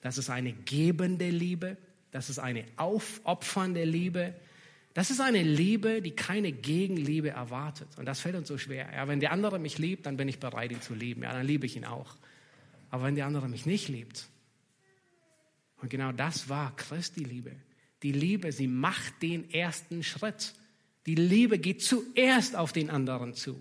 Das 0.00 0.18
ist 0.18 0.30
eine 0.30 0.52
gebende 0.52 1.30
Liebe. 1.30 1.76
Das 2.10 2.30
ist 2.30 2.38
eine 2.38 2.64
aufopfernde 2.76 3.84
Liebe. 3.84 4.34
Das 4.94 5.10
ist 5.10 5.20
eine 5.20 5.42
Liebe, 5.42 6.02
die 6.02 6.12
keine 6.12 6.52
Gegenliebe 6.52 7.30
erwartet. 7.30 7.88
Und 7.98 8.06
das 8.06 8.20
fällt 8.20 8.34
uns 8.34 8.48
so 8.48 8.58
schwer. 8.58 8.88
Ja, 8.94 9.06
wenn 9.06 9.20
der 9.20 9.32
andere 9.32 9.58
mich 9.58 9.78
liebt, 9.78 10.06
dann 10.06 10.16
bin 10.16 10.28
ich 10.28 10.40
bereit, 10.40 10.72
ihn 10.72 10.82
zu 10.82 10.94
lieben. 10.94 11.22
Ja, 11.22 11.32
dann 11.32 11.46
liebe 11.46 11.66
ich 11.66 11.76
ihn 11.76 11.84
auch. 11.84 12.16
Aber 12.90 13.04
wenn 13.04 13.14
der 13.14 13.26
andere 13.26 13.48
mich 13.48 13.66
nicht 13.66 13.88
liebt, 13.88 14.28
und 15.80 15.90
genau 15.90 16.12
das 16.12 16.48
war 16.48 16.74
Christi 16.76 17.22
Liebe. 17.22 17.52
Die 18.02 18.12
Liebe, 18.12 18.52
sie 18.52 18.66
macht 18.66 19.22
den 19.22 19.50
ersten 19.50 20.02
Schritt. 20.02 20.54
Die 21.06 21.14
Liebe 21.14 21.58
geht 21.58 21.82
zuerst 21.82 22.56
auf 22.56 22.72
den 22.72 22.90
anderen 22.90 23.34
zu, 23.34 23.56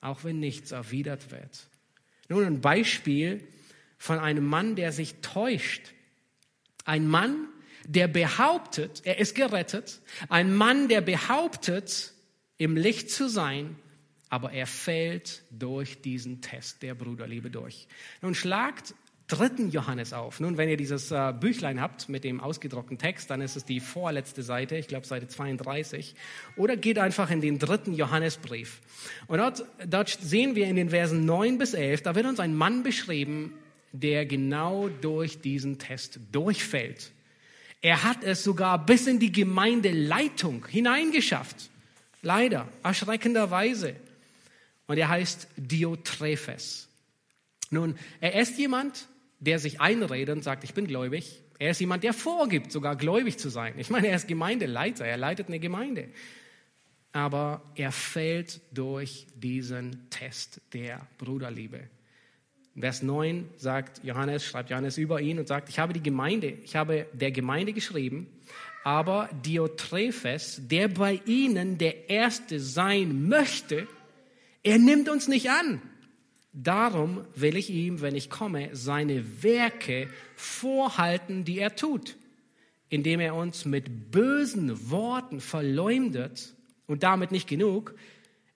auch 0.00 0.24
wenn 0.24 0.40
nichts 0.40 0.72
erwidert 0.72 1.30
wird. 1.30 1.68
Nun 2.28 2.44
ein 2.44 2.60
Beispiel 2.60 3.46
von 3.98 4.18
einem 4.18 4.44
Mann, 4.44 4.76
der 4.76 4.92
sich 4.92 5.16
täuscht. 5.20 5.92
Ein 6.90 7.06
Mann, 7.06 7.46
der 7.86 8.08
behauptet, 8.08 9.02
er 9.04 9.20
ist 9.20 9.36
gerettet. 9.36 10.00
Ein 10.28 10.56
Mann, 10.56 10.88
der 10.88 11.00
behauptet, 11.00 12.14
im 12.58 12.76
Licht 12.76 13.12
zu 13.12 13.28
sein, 13.28 13.76
aber 14.28 14.50
er 14.50 14.66
fällt 14.66 15.44
durch 15.52 16.02
diesen 16.02 16.42
Test 16.42 16.82
der 16.82 16.96
Bruderliebe 16.96 17.48
durch. 17.48 17.86
Nun 18.22 18.34
schlagt 18.34 18.96
dritten 19.28 19.70
Johannes 19.70 20.12
auf. 20.12 20.40
Nun, 20.40 20.56
wenn 20.56 20.68
ihr 20.68 20.76
dieses 20.76 21.12
äh, 21.12 21.32
Büchlein 21.32 21.80
habt 21.80 22.08
mit 22.08 22.24
dem 22.24 22.40
ausgedruckten 22.40 22.98
Text, 22.98 23.30
dann 23.30 23.40
ist 23.40 23.54
es 23.54 23.64
die 23.64 23.78
vorletzte 23.78 24.42
Seite, 24.42 24.74
ich 24.74 24.88
glaube 24.88 25.06
Seite 25.06 25.28
32. 25.28 26.16
Oder 26.56 26.76
geht 26.76 26.98
einfach 26.98 27.30
in 27.30 27.40
den 27.40 27.60
dritten 27.60 27.94
Johannesbrief. 27.94 28.80
Und 29.28 29.38
dort, 29.38 29.64
dort 29.86 30.08
sehen 30.08 30.56
wir 30.56 30.66
in 30.66 30.74
den 30.74 30.90
Versen 30.90 31.24
9 31.24 31.56
bis 31.56 31.74
11, 31.74 32.02
da 32.02 32.16
wird 32.16 32.26
uns 32.26 32.40
ein 32.40 32.56
Mann 32.56 32.82
beschrieben, 32.82 33.54
der 33.92 34.26
genau 34.26 34.88
durch 34.88 35.40
diesen 35.40 35.78
Test 35.78 36.20
durchfällt. 36.32 37.12
Er 37.82 38.02
hat 38.02 38.22
es 38.24 38.44
sogar 38.44 38.84
bis 38.84 39.06
in 39.06 39.18
die 39.18 39.32
Gemeindeleitung 39.32 40.66
hineingeschafft. 40.66 41.70
Leider, 42.22 42.68
erschreckenderweise. 42.82 43.96
Und 44.86 44.98
er 44.98 45.08
heißt 45.08 45.48
Diotrephes. 45.56 46.88
Nun, 47.70 47.96
er 48.20 48.34
ist 48.40 48.58
jemand, 48.58 49.08
der 49.38 49.58
sich 49.58 49.80
einredet 49.80 50.36
und 50.36 50.42
sagt, 50.42 50.64
ich 50.64 50.74
bin 50.74 50.86
gläubig. 50.86 51.40
Er 51.58 51.70
ist 51.70 51.80
jemand, 51.80 52.04
der 52.04 52.12
vorgibt, 52.12 52.72
sogar 52.72 52.96
gläubig 52.96 53.38
zu 53.38 53.48
sein. 53.48 53.74
Ich 53.78 53.90
meine, 53.90 54.08
er 54.08 54.16
ist 54.16 54.28
Gemeindeleiter, 54.28 55.06
er 55.06 55.16
leitet 55.16 55.48
eine 55.48 55.60
Gemeinde. 55.60 56.08
Aber 57.12 57.62
er 57.74 57.92
fällt 57.92 58.60
durch 58.72 59.26
diesen 59.34 60.08
Test 60.10 60.60
der 60.72 61.06
Bruderliebe. 61.18 61.88
Vers 62.78 63.02
9 63.02 63.48
sagt 63.56 64.02
Johannes, 64.04 64.44
schreibt 64.44 64.70
Johannes 64.70 64.96
über 64.96 65.20
ihn 65.20 65.38
und 65.38 65.48
sagt, 65.48 65.68
ich 65.68 65.78
habe 65.78 65.92
die 65.92 66.02
Gemeinde, 66.02 66.54
ich 66.64 66.76
habe 66.76 67.06
der 67.12 67.32
Gemeinde 67.32 67.72
geschrieben, 67.72 68.28
aber 68.84 69.28
Diotrephes, 69.44 70.62
der 70.68 70.88
bei 70.88 71.20
ihnen 71.26 71.78
der 71.78 72.08
Erste 72.08 72.60
sein 72.60 73.28
möchte, 73.28 73.86
er 74.62 74.78
nimmt 74.78 75.08
uns 75.08 75.28
nicht 75.28 75.50
an. 75.50 75.82
Darum 76.52 77.24
will 77.34 77.56
ich 77.56 77.70
ihm, 77.70 78.00
wenn 78.00 78.14
ich 78.14 78.30
komme, 78.30 78.70
seine 78.72 79.42
Werke 79.42 80.08
vorhalten, 80.34 81.44
die 81.44 81.58
er 81.58 81.76
tut, 81.76 82.16
indem 82.88 83.20
er 83.20 83.34
uns 83.34 83.64
mit 83.64 84.10
bösen 84.10 84.90
Worten 84.90 85.40
verleumdet 85.40 86.54
und 86.86 87.02
damit 87.02 87.30
nicht 87.30 87.48
genug. 87.48 87.94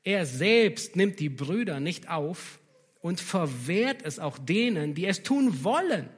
Er 0.02 0.26
selbst 0.26 0.97
nimmt 0.97 1.21
die 1.21 1.28
Brüder 1.28 1.78
nicht 1.78 2.09
auf, 2.09 2.59
und 3.04 3.20
verwehrt 3.20 4.00
es 4.02 4.18
auch 4.18 4.38
denen, 4.38 4.94
die 4.94 5.04
es 5.04 5.23
tun 5.23 5.62
wollen. 5.62 6.08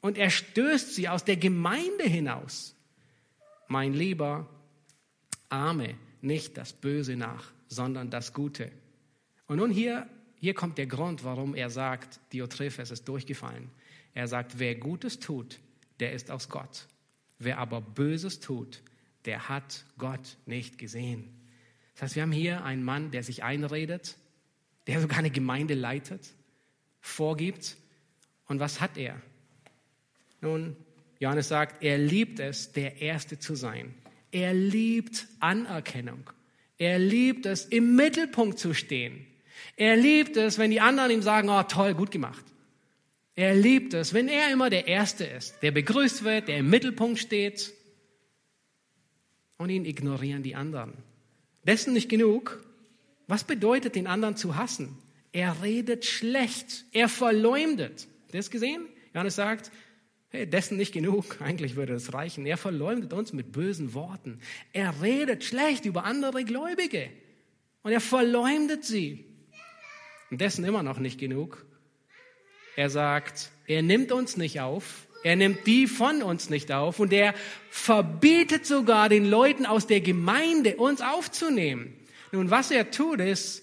Und 0.00 0.18
er 0.18 0.30
stößt 0.30 0.92
sie 0.92 1.08
aus 1.08 1.24
der 1.24 1.36
Gemeinde 1.36 2.02
hinaus. 2.02 2.74
Mein 3.68 3.92
Lieber, 3.92 4.50
ahme 5.48 5.94
nicht 6.22 6.56
das 6.56 6.72
Böse 6.72 7.14
nach, 7.14 7.52
sondern 7.68 8.10
das 8.10 8.32
Gute. 8.32 8.72
Und 9.46 9.58
nun 9.58 9.70
hier, 9.70 10.08
hier 10.40 10.54
kommt 10.54 10.76
der 10.76 10.88
Grund, 10.88 11.22
warum 11.22 11.54
er 11.54 11.70
sagt, 11.70 12.18
Diotrephes 12.32 12.90
ist 12.90 13.06
durchgefallen. 13.06 13.70
Er 14.12 14.26
sagt, 14.26 14.58
wer 14.58 14.74
Gutes 14.74 15.20
tut, 15.20 15.60
der 16.00 16.14
ist 16.14 16.32
aus 16.32 16.48
Gott. 16.48 16.88
Wer 17.38 17.58
aber 17.58 17.80
Böses 17.80 18.40
tut, 18.40 18.82
der 19.24 19.48
hat 19.48 19.84
Gott 19.98 20.36
nicht 20.46 20.78
gesehen. 20.78 21.32
Das 21.92 22.02
heißt, 22.02 22.16
wir 22.16 22.22
haben 22.22 22.32
hier 22.32 22.64
einen 22.64 22.82
Mann, 22.82 23.12
der 23.12 23.22
sich 23.22 23.44
einredet, 23.44 24.16
der 24.86 25.00
sogar 25.00 25.18
eine 25.18 25.30
Gemeinde 25.30 25.74
leitet, 25.74 26.34
vorgibt. 27.00 27.76
Und 28.46 28.60
was 28.60 28.80
hat 28.80 28.96
er? 28.96 29.20
Nun, 30.40 30.76
Johannes 31.18 31.48
sagt, 31.48 31.82
er 31.82 31.98
liebt 31.98 32.38
es, 32.38 32.72
der 32.72 33.00
Erste 33.00 33.38
zu 33.38 33.54
sein. 33.54 33.94
Er 34.30 34.52
liebt 34.52 35.26
Anerkennung. 35.40 36.28
Er 36.76 36.98
liebt 36.98 37.46
es, 37.46 37.64
im 37.64 37.96
Mittelpunkt 37.96 38.58
zu 38.58 38.74
stehen. 38.74 39.26
Er 39.76 39.96
liebt 39.96 40.36
es, 40.36 40.58
wenn 40.58 40.70
die 40.70 40.80
anderen 40.80 41.10
ihm 41.10 41.22
sagen, 41.22 41.48
oh 41.48 41.62
toll, 41.62 41.94
gut 41.94 42.10
gemacht. 42.10 42.44
Er 43.36 43.54
liebt 43.54 43.94
es, 43.94 44.12
wenn 44.12 44.28
er 44.28 44.52
immer 44.52 44.70
der 44.70 44.86
Erste 44.86 45.24
ist, 45.24 45.62
der 45.62 45.70
begrüßt 45.70 46.24
wird, 46.24 46.48
der 46.48 46.58
im 46.58 46.70
Mittelpunkt 46.70 47.18
steht. 47.18 47.72
Und 49.56 49.70
ihn 49.70 49.84
ignorieren 49.84 50.42
die 50.42 50.54
anderen. 50.54 50.94
Dessen 51.64 51.92
nicht 51.92 52.08
genug. 52.08 52.63
Was 53.26 53.44
bedeutet, 53.44 53.94
den 53.94 54.06
anderen 54.06 54.36
zu 54.36 54.56
hassen? 54.56 54.98
Er 55.32 55.62
redet 55.62 56.04
schlecht. 56.04 56.84
Er 56.92 57.08
verleumdet. 57.08 58.06
Habt 58.22 58.34
ihr 58.34 58.40
das 58.40 58.50
gesehen? 58.50 58.86
Johannes 59.14 59.36
sagt, 59.36 59.70
hey, 60.30 60.48
dessen 60.48 60.76
nicht 60.76 60.92
genug. 60.92 61.38
Eigentlich 61.40 61.76
würde 61.76 61.94
es 61.94 62.12
reichen. 62.12 62.46
Er 62.46 62.56
verleumdet 62.56 63.12
uns 63.12 63.32
mit 63.32 63.52
bösen 63.52 63.94
Worten. 63.94 64.40
Er 64.72 65.02
redet 65.02 65.44
schlecht 65.44 65.86
über 65.86 66.04
andere 66.04 66.44
Gläubige. 66.44 67.10
Und 67.82 67.92
er 67.92 68.00
verleumdet 68.00 68.84
sie. 68.84 69.24
Und 70.30 70.40
dessen 70.40 70.64
immer 70.64 70.82
noch 70.82 70.98
nicht 70.98 71.18
genug. 71.18 71.64
Er 72.76 72.90
sagt, 72.90 73.50
er 73.66 73.82
nimmt 73.82 74.12
uns 74.12 74.36
nicht 74.36 74.60
auf. 74.60 75.06
Er 75.22 75.36
nimmt 75.36 75.66
die 75.66 75.86
von 75.86 76.22
uns 76.22 76.50
nicht 76.50 76.70
auf. 76.70 77.00
Und 77.00 77.12
er 77.12 77.34
verbietet 77.70 78.66
sogar 78.66 79.08
den 79.08 79.24
Leuten 79.24 79.64
aus 79.64 79.86
der 79.86 80.00
Gemeinde, 80.00 80.76
uns 80.76 81.00
aufzunehmen. 81.00 81.96
Nun, 82.34 82.50
was 82.50 82.72
er 82.72 82.90
tut, 82.90 83.20
ist, 83.20 83.62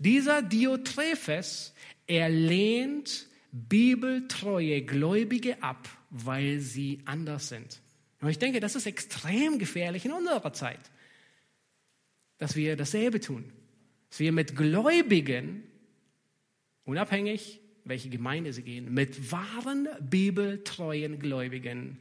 dieser 0.00 0.42
Diotrephes, 0.42 1.72
er 2.08 2.28
lehnt 2.28 3.28
bibeltreue 3.52 4.82
Gläubige 4.82 5.62
ab, 5.62 5.88
weil 6.10 6.58
sie 6.58 7.02
anders 7.04 7.48
sind. 7.48 7.80
Und 8.20 8.28
ich 8.28 8.40
denke, 8.40 8.58
das 8.58 8.74
ist 8.74 8.86
extrem 8.86 9.60
gefährlich 9.60 10.04
in 10.06 10.10
unserer 10.10 10.52
Zeit, 10.52 10.80
dass 12.38 12.56
wir 12.56 12.76
dasselbe 12.76 13.20
tun. 13.20 13.44
Dass 14.08 14.18
wir 14.18 14.32
mit 14.32 14.56
Gläubigen 14.56 15.62
unabhängig, 16.84 17.60
welche 17.84 18.08
Gemeinde 18.08 18.52
sie 18.52 18.62
gehen, 18.62 18.92
mit 18.92 19.30
wahren 19.30 19.88
bibeltreuen 20.00 21.20
Gläubigen, 21.20 21.96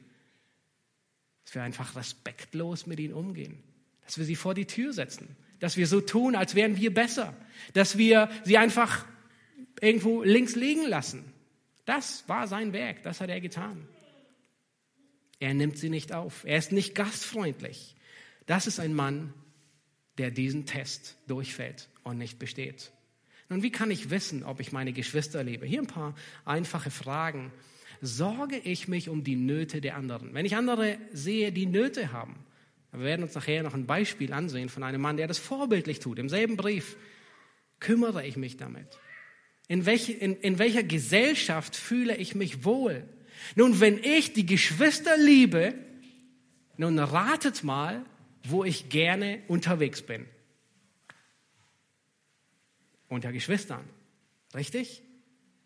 dass 1.45 1.53
wir 1.53 1.61
einfach 1.61 1.95
respektlos 1.95 2.87
mit 2.87 2.99
ihnen 2.99 3.13
umgehen, 3.13 3.61
dass 4.05 4.17
wir 4.17 4.25
sie 4.25 4.35
vor 4.35 4.55
die 4.55 4.65
Tür 4.65 4.91
setzen, 4.91 5.35
dass 5.59 5.77
wir 5.77 5.87
so 5.87 6.01
tun, 6.01 6.35
als 6.35 6.55
wären 6.55 6.77
wir 6.77 6.93
besser, 6.93 7.35
dass 7.73 7.97
wir 7.97 8.29
sie 8.43 8.57
einfach 8.57 9.05
irgendwo 9.81 10.23
links 10.23 10.55
liegen 10.55 10.87
lassen. 10.87 11.33
Das 11.85 12.23
war 12.27 12.47
sein 12.47 12.73
Werk, 12.73 13.03
das 13.03 13.21
hat 13.21 13.29
er 13.29 13.41
getan. 13.41 13.87
Er 15.39 15.53
nimmt 15.53 15.77
sie 15.77 15.89
nicht 15.89 16.13
auf, 16.13 16.43
er 16.45 16.57
ist 16.57 16.71
nicht 16.71 16.95
gastfreundlich. 16.95 17.95
Das 18.45 18.67
ist 18.67 18.79
ein 18.79 18.93
Mann, 18.93 19.33
der 20.17 20.31
diesen 20.31 20.65
Test 20.65 21.17
durchfällt 21.27 21.89
und 22.03 22.17
nicht 22.17 22.39
besteht. 22.39 22.91
Nun, 23.47 23.63
wie 23.63 23.71
kann 23.71 23.89
ich 23.89 24.09
wissen, 24.09 24.43
ob 24.43 24.59
ich 24.59 24.71
meine 24.71 24.93
Geschwister 24.93 25.43
liebe? 25.43 25.65
Hier 25.65 25.81
ein 25.81 25.87
paar 25.87 26.13
einfache 26.45 26.91
Fragen. 26.91 27.51
Sorge 28.01 28.57
ich 28.57 28.87
mich 28.87 29.09
um 29.09 29.23
die 29.23 29.35
Nöte 29.35 29.81
der 29.81 29.95
anderen? 29.95 30.33
Wenn 30.33 30.45
ich 30.45 30.55
andere 30.55 30.97
sehe, 31.11 31.51
die 31.51 31.65
Nöte 31.65 32.11
haben, 32.11 32.35
wir 32.91 33.01
werden 33.01 33.23
uns 33.23 33.35
nachher 33.35 33.63
noch 33.63 33.73
ein 33.73 33.85
Beispiel 33.85 34.33
ansehen 34.33 34.69
von 34.69 34.83
einem 34.83 35.01
Mann, 35.01 35.17
der 35.17 35.27
das 35.27 35.37
vorbildlich 35.37 35.99
tut. 35.99 36.17
Im 36.19 36.29
selben 36.29 36.57
Brief 36.57 36.97
kümmere 37.79 38.25
ich 38.25 38.35
mich 38.35 38.57
damit. 38.57 38.87
In, 39.67 39.85
welche, 39.85 40.13
in, 40.13 40.35
in 40.37 40.57
welcher 40.57 40.83
Gesellschaft 40.83 41.75
fühle 41.75 42.15
ich 42.15 42.33
mich 42.33 42.65
wohl? 42.65 43.07
Nun, 43.55 43.79
wenn 43.79 43.99
ich 44.03 44.33
die 44.33 44.45
Geschwister 44.45 45.17
liebe, 45.17 45.75
nun 46.77 46.97
ratet 46.97 47.63
mal, 47.63 48.03
wo 48.43 48.63
ich 48.63 48.89
gerne 48.89 49.41
unterwegs 49.47 50.01
bin 50.01 50.25
unter 53.09 53.31
Geschwistern. 53.31 53.83
Richtig? 54.55 55.01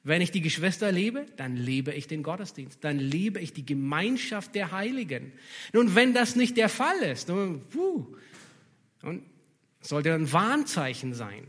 Wenn 0.06 0.22
ich 0.22 0.32
die 0.32 0.42
Geschwister 0.42 0.92
liebe, 0.92 1.26
dann 1.38 1.56
liebe 1.56 1.94
ich 1.94 2.08
den 2.08 2.24
Gottesdienst, 2.24 2.84
dann 2.84 3.00
liebe 3.00 3.40
ich 3.40 3.54
die 3.54 3.66
Gemeinschaft 3.66 4.54
der 4.54 4.72
Heiligen. 4.72 5.32
Nun, 5.72 5.96
wenn 5.96 6.14
das 6.14 6.36
nicht 6.36 6.58
der 6.58 6.68
Fall 6.68 6.98
ist, 7.00 7.30
nun, 7.30 7.62
puh, 7.70 8.06
und 9.02 9.24
sollte 9.80 10.14
ein 10.14 10.32
Warnzeichen 10.32 11.14
sein. 11.14 11.48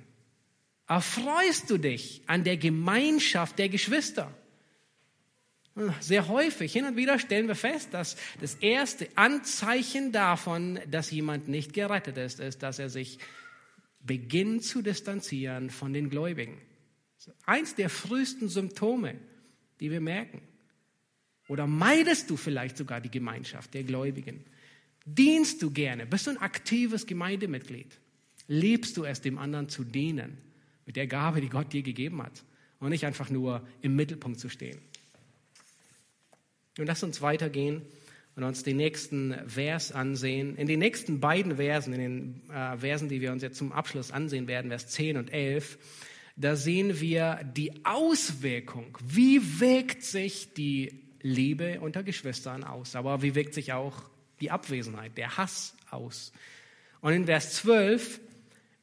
Erfreust 0.86 1.70
du 1.70 1.78
dich 1.78 2.22
an 2.26 2.44
der 2.44 2.56
Gemeinschaft 2.56 3.58
der 3.58 3.68
Geschwister? 3.68 4.32
Sehr 5.98 6.28
häufig, 6.28 6.72
hin 6.72 6.84
und 6.84 6.96
wieder 6.96 7.18
stellen 7.18 7.48
wir 7.48 7.56
fest, 7.56 7.92
dass 7.92 8.16
das 8.40 8.54
erste 8.56 9.08
Anzeichen 9.16 10.12
davon, 10.12 10.78
dass 10.88 11.10
jemand 11.10 11.48
nicht 11.48 11.72
gerettet 11.72 12.16
ist, 12.16 12.38
ist, 12.38 12.62
dass 12.62 12.78
er 12.78 12.90
sich 12.90 13.18
beginnt 14.00 14.62
zu 14.62 14.82
distanzieren 14.82 15.70
von 15.70 15.92
den 15.92 16.10
Gläubigen. 16.10 16.60
Eins 17.46 17.74
der 17.74 17.90
frühesten 17.90 18.48
Symptome, 18.48 19.16
die 19.80 19.90
wir 19.90 20.00
merken. 20.00 20.40
Oder 21.48 21.66
meidest 21.66 22.30
du 22.30 22.36
vielleicht 22.36 22.76
sogar 22.76 23.00
die 23.00 23.10
Gemeinschaft 23.10 23.74
der 23.74 23.82
Gläubigen? 23.84 24.44
Dienst 25.04 25.62
du 25.62 25.70
gerne? 25.70 26.06
Bist 26.06 26.26
du 26.26 26.30
ein 26.30 26.38
aktives 26.38 27.06
Gemeindemitglied? 27.06 27.98
Liebst 28.48 28.96
du 28.96 29.04
es, 29.04 29.20
dem 29.20 29.38
anderen 29.38 29.68
zu 29.68 29.84
dienen 29.84 30.38
mit 30.86 30.96
der 30.96 31.06
Gabe, 31.06 31.40
die 31.40 31.48
Gott 31.48 31.72
dir 31.72 31.82
gegeben 31.82 32.22
hat 32.22 32.44
und 32.78 32.90
nicht 32.90 33.04
einfach 33.04 33.30
nur 33.30 33.66
im 33.82 33.96
Mittelpunkt 33.96 34.40
zu 34.40 34.48
stehen? 34.48 34.78
Und 36.78 36.86
lass 36.86 37.02
uns 37.02 37.20
weitergehen 37.20 37.82
und 38.36 38.42
uns 38.42 38.62
den 38.64 38.78
nächsten 38.78 39.34
Vers 39.48 39.92
ansehen. 39.92 40.56
In 40.56 40.66
den 40.66 40.80
nächsten 40.80 41.20
beiden 41.20 41.56
Versen, 41.56 41.92
in 41.92 42.00
den 42.00 42.50
äh, 42.50 42.78
Versen, 42.78 43.08
die 43.08 43.20
wir 43.20 43.32
uns 43.32 43.42
jetzt 43.42 43.58
zum 43.58 43.72
Abschluss 43.72 44.10
ansehen 44.10 44.48
werden, 44.48 44.70
Vers 44.70 44.88
10 44.88 45.16
und 45.16 45.32
11, 45.32 45.78
da 46.36 46.56
sehen 46.56 47.00
wir 47.00 47.40
die 47.56 47.84
Auswirkung. 47.84 48.98
Wie 49.04 49.60
wirkt 49.60 50.02
sich 50.02 50.52
die 50.54 51.00
Liebe 51.20 51.80
unter 51.80 52.02
Geschwistern 52.02 52.64
aus? 52.64 52.96
Aber 52.96 53.22
wie 53.22 53.34
wirkt 53.34 53.54
sich 53.54 53.72
auch 53.72 53.94
die 54.40 54.50
Abwesenheit, 54.50 55.16
der 55.16 55.36
Hass 55.36 55.74
aus? 55.90 56.32
Und 57.00 57.12
in 57.12 57.26
Vers 57.26 57.54
12, 57.54 58.20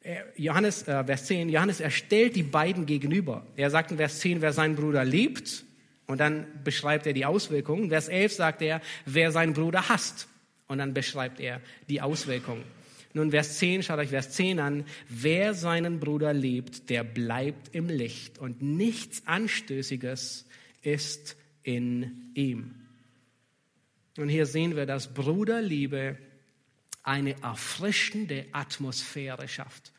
äh, 0.01 0.21
Johannes, 0.37 0.87
äh, 0.87 1.03
Vers 1.03 1.25
10, 1.25 1.49
Johannes 1.49 1.79
erstellt 1.79 2.35
die 2.35 2.43
beiden 2.43 2.85
gegenüber. 2.85 3.45
Er 3.55 3.69
sagt 3.69 3.91
in 3.91 3.97
Vers 3.97 4.19
10, 4.19 4.41
wer 4.41 4.53
seinen 4.53 4.75
Bruder 4.75 5.03
liebt, 5.03 5.65
und 6.11 6.17
dann 6.17 6.45
beschreibt 6.65 7.07
er 7.07 7.13
die 7.13 7.25
Auswirkungen. 7.25 7.87
Vers 7.87 8.09
11 8.09 8.33
sagt 8.33 8.61
er, 8.61 8.81
wer 9.05 9.31
seinen 9.31 9.53
Bruder 9.53 9.87
hasst. 9.87 10.27
Und 10.67 10.79
dann 10.79 10.93
beschreibt 10.93 11.39
er 11.39 11.61
die 11.87 12.01
Auswirkungen. 12.01 12.63
Nun, 13.13 13.31
Vers 13.31 13.57
10, 13.57 13.83
schaut 13.83 13.99
euch 13.99 14.09
Vers 14.09 14.31
10 14.31 14.59
an. 14.59 14.85
Wer 15.09 15.53
seinen 15.53 15.99
Bruder 15.99 16.33
liebt, 16.33 16.89
der 16.89 17.03
bleibt 17.03 17.75
im 17.75 17.87
Licht 17.87 18.39
und 18.39 18.61
nichts 18.61 19.23
Anstößiges 19.25 20.45
ist 20.81 21.35
in 21.63 22.31
ihm. 22.33 22.75
Und 24.17 24.29
hier 24.29 24.45
sehen 24.45 24.75
wir, 24.75 24.85
dass 24.85 25.13
Bruderliebe 25.13 26.17
eine 27.03 27.41
erfrischende 27.41 28.45
Atmosphäre 28.51 29.47
schafft. 29.47 29.91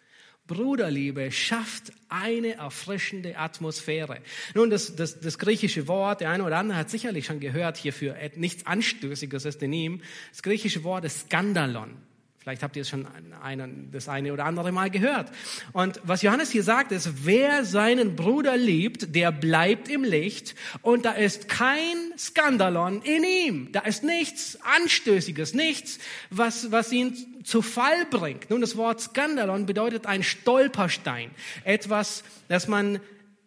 Bruderliebe 0.46 1.30
schafft 1.30 1.92
eine 2.08 2.54
erfrischende 2.54 3.38
Atmosphäre. 3.38 4.20
Nun, 4.54 4.70
das, 4.70 4.96
das, 4.96 5.20
das 5.20 5.38
griechische 5.38 5.86
Wort, 5.88 6.20
der 6.20 6.30
eine 6.30 6.44
oder 6.44 6.58
andere 6.58 6.78
hat 6.78 6.90
sicherlich 6.90 7.26
schon 7.26 7.40
gehört 7.40 7.76
hierfür, 7.76 8.16
nichts 8.36 8.66
Anstößiges 8.66 9.44
ist 9.44 9.62
in 9.62 9.72
ihm. 9.72 10.02
Das 10.30 10.42
griechische 10.42 10.84
Wort 10.84 11.04
ist 11.04 11.26
Skandalon. 11.26 11.96
Vielleicht 12.42 12.64
habt 12.64 12.74
ihr 12.74 12.82
es 12.82 12.88
schon 12.88 13.06
einen, 13.40 13.92
das 13.92 14.08
eine 14.08 14.32
oder 14.32 14.46
andere 14.46 14.72
Mal 14.72 14.90
gehört. 14.90 15.30
Und 15.72 16.00
was 16.02 16.22
Johannes 16.22 16.50
hier 16.50 16.64
sagt, 16.64 16.90
ist, 16.90 17.24
wer 17.24 17.64
seinen 17.64 18.16
Bruder 18.16 18.56
liebt, 18.56 19.14
der 19.14 19.30
bleibt 19.30 19.88
im 19.88 20.02
Licht 20.02 20.56
und 20.80 21.04
da 21.04 21.12
ist 21.12 21.48
kein 21.48 21.96
Skandalon 22.18 23.00
in 23.02 23.22
ihm. 23.22 23.70
Da 23.70 23.82
ist 23.82 24.02
nichts 24.02 24.58
Anstößiges, 24.62 25.54
nichts, 25.54 26.00
was, 26.30 26.72
was 26.72 26.90
ihn 26.90 27.44
zu 27.44 27.62
Fall 27.62 28.06
bringt. 28.06 28.50
Nun, 28.50 28.60
das 28.60 28.76
Wort 28.76 29.00
Skandalon 29.00 29.64
bedeutet 29.64 30.06
ein 30.06 30.24
Stolperstein. 30.24 31.30
Etwas, 31.62 32.24
das 32.48 32.66
man 32.66 32.98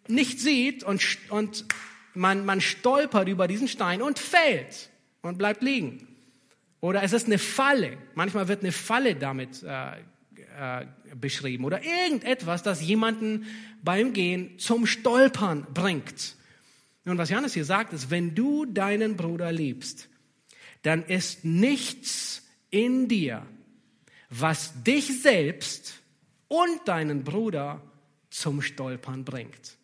nicht 0.07 0.39
sieht 0.39 0.85
und, 0.85 1.05
und 1.31 1.65
man, 2.13 2.45
man 2.45 2.61
stolpert 2.61 3.27
über 3.27 3.49
diesen 3.49 3.67
Stein 3.67 4.01
und 4.01 4.19
fällt 4.19 4.89
und 5.21 5.37
bleibt 5.37 5.63
liegen. 5.63 6.14
Oder 6.85 7.01
es 7.01 7.13
ist 7.13 7.25
eine 7.25 7.39
Falle. 7.39 7.97
Manchmal 8.13 8.47
wird 8.47 8.61
eine 8.61 8.71
Falle 8.71 9.15
damit 9.15 9.63
äh, 9.63 9.93
äh, 10.55 10.85
beschrieben. 11.15 11.65
Oder 11.65 11.83
irgendetwas, 11.83 12.61
das 12.61 12.79
jemanden 12.79 13.47
beim 13.81 14.13
Gehen 14.13 14.59
zum 14.59 14.85
Stolpern 14.85 15.65
bringt. 15.73 16.35
Und 17.03 17.17
was 17.17 17.31
Johannes 17.31 17.55
hier 17.55 17.65
sagt, 17.65 17.91
ist, 17.91 18.11
wenn 18.11 18.35
du 18.35 18.67
deinen 18.67 19.17
Bruder 19.17 19.51
liebst, 19.51 20.09
dann 20.83 21.03
ist 21.03 21.43
nichts 21.43 22.43
in 22.69 23.07
dir, 23.07 23.47
was 24.29 24.83
dich 24.83 25.23
selbst 25.23 26.03
und 26.47 26.87
deinen 26.87 27.23
Bruder 27.23 27.81
zum 28.29 28.61
Stolpern 28.61 29.25
bringt. 29.25 29.79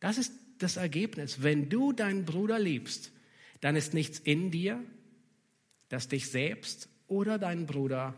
Das 0.00 0.16
ist 0.16 0.32
das 0.56 0.78
Ergebnis. 0.78 1.42
Wenn 1.42 1.68
du 1.68 1.92
deinen 1.92 2.24
Bruder 2.24 2.58
liebst, 2.58 3.12
dann 3.60 3.76
ist 3.76 3.92
nichts 3.92 4.18
in 4.18 4.50
dir, 4.50 4.82
das 5.92 6.08
dich 6.08 6.30
selbst 6.30 6.88
oder 7.06 7.38
deinen 7.38 7.66
Bruder 7.66 8.14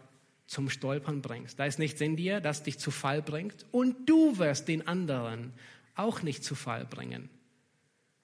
zum 0.46 0.70
Stolpern 0.70 1.22
bringst. 1.22 1.58
Da 1.58 1.66
ist 1.66 1.78
nichts 1.78 2.00
in 2.00 2.16
dir, 2.16 2.40
das 2.40 2.62
dich 2.62 2.78
zu 2.78 2.90
Fall 2.90 3.22
bringt. 3.22 3.66
Und 3.72 4.08
du 4.08 4.38
wirst 4.38 4.68
den 4.68 4.86
anderen 4.86 5.52
auch 5.96 6.22
nicht 6.22 6.44
zu 6.44 6.54
Fall 6.54 6.84
bringen. 6.84 7.28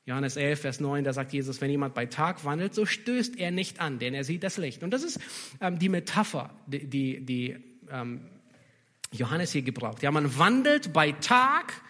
Johannes 0.07 0.37
11, 0.37 0.61
Vers 0.61 0.81
9, 0.81 1.05
da 1.05 1.13
sagt 1.13 1.33
Jesus, 1.33 1.61
wenn 1.61 1.71
jemand 1.71 1.95
bei 1.95 2.07
Tag 2.07 2.45
wandelt, 2.45 2.75
so 2.75 2.87
stößt 2.87 3.39
er 3.39 3.51
nicht 3.51 3.81
an, 3.81 3.99
denn 3.99 4.15
er 4.15 4.25
sieht 4.25 4.43
das 4.43 4.57
Licht. 4.57 4.83
Und 4.83 4.91
das 4.91 5.03
ist 5.03 5.21
ähm, 5.61 5.79
die 5.79 5.89
Metapher, 5.89 6.51
die, 6.67 6.87
die, 6.87 7.25
die 7.25 7.57
ähm, 7.91 8.21
Johannes 9.13 9.53
hier 9.53 9.63
gebraucht. 9.63 10.03
Ja, 10.03 10.11
man 10.11 10.39
wandelt 10.39 10.93
bei 10.93 11.13
Tag, 11.13 11.81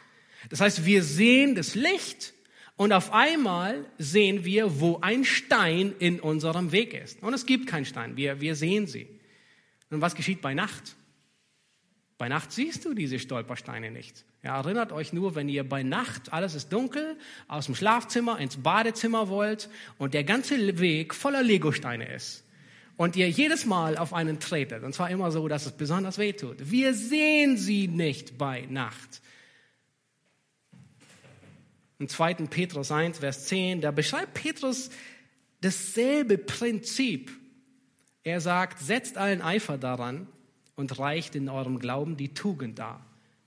das 0.48 0.60
heißt, 0.60 0.84
wir 0.84 1.02
sehen 1.02 1.54
das 1.54 1.74
Licht 1.74 2.32
und 2.80 2.94
auf 2.94 3.12
einmal 3.12 3.84
sehen 3.98 4.46
wir, 4.46 4.80
wo 4.80 5.00
ein 5.02 5.26
Stein 5.26 5.92
in 5.98 6.18
unserem 6.18 6.72
Weg 6.72 6.94
ist. 6.94 7.22
Und 7.22 7.34
es 7.34 7.44
gibt 7.44 7.66
keinen 7.66 7.84
Stein, 7.84 8.16
wir, 8.16 8.40
wir 8.40 8.54
sehen 8.54 8.86
sie. 8.86 9.06
Und 9.90 10.00
was 10.00 10.14
geschieht 10.14 10.40
bei 10.40 10.54
Nacht? 10.54 10.96
Bei 12.16 12.30
Nacht 12.30 12.52
siehst 12.52 12.86
du 12.86 12.94
diese 12.94 13.18
Stolpersteine 13.18 13.90
nicht. 13.90 14.24
Ja, 14.42 14.56
erinnert 14.56 14.92
euch 14.92 15.12
nur, 15.12 15.34
wenn 15.34 15.50
ihr 15.50 15.68
bei 15.68 15.82
Nacht, 15.82 16.32
alles 16.32 16.54
ist 16.54 16.72
dunkel, 16.72 17.18
aus 17.48 17.66
dem 17.66 17.74
Schlafzimmer 17.74 18.38
ins 18.38 18.56
Badezimmer 18.56 19.28
wollt 19.28 19.68
und 19.98 20.14
der 20.14 20.24
ganze 20.24 20.78
Weg 20.78 21.14
voller 21.14 21.42
Legosteine 21.42 22.10
ist 22.10 22.46
und 22.96 23.14
ihr 23.14 23.28
jedes 23.28 23.66
Mal 23.66 23.98
auf 23.98 24.14
einen 24.14 24.40
tretet, 24.40 24.84
und 24.84 24.94
zwar 24.94 25.10
immer 25.10 25.30
so, 25.32 25.48
dass 25.48 25.66
es 25.66 25.72
besonders 25.72 26.16
weh 26.16 26.32
tut. 26.32 26.70
Wir 26.70 26.94
sehen 26.94 27.58
sie 27.58 27.88
nicht 27.88 28.38
bei 28.38 28.64
Nacht. 28.70 29.20
Im 32.00 32.08
2. 32.08 32.34
Petrus 32.46 32.90
1, 32.90 33.18
Vers 33.18 33.44
10, 33.44 33.82
da 33.82 33.90
beschreibt 33.90 34.32
Petrus 34.32 34.88
dasselbe 35.60 36.38
Prinzip. 36.38 37.30
Er 38.24 38.40
sagt, 38.40 38.78
setzt 38.78 39.18
allen 39.18 39.42
Eifer 39.42 39.76
daran 39.76 40.26
und 40.76 40.98
reicht 40.98 41.34
in 41.34 41.50
eurem 41.50 41.78
Glauben 41.78 42.16
die 42.16 42.32
Tugend 42.32 42.78
dar. 42.78 43.04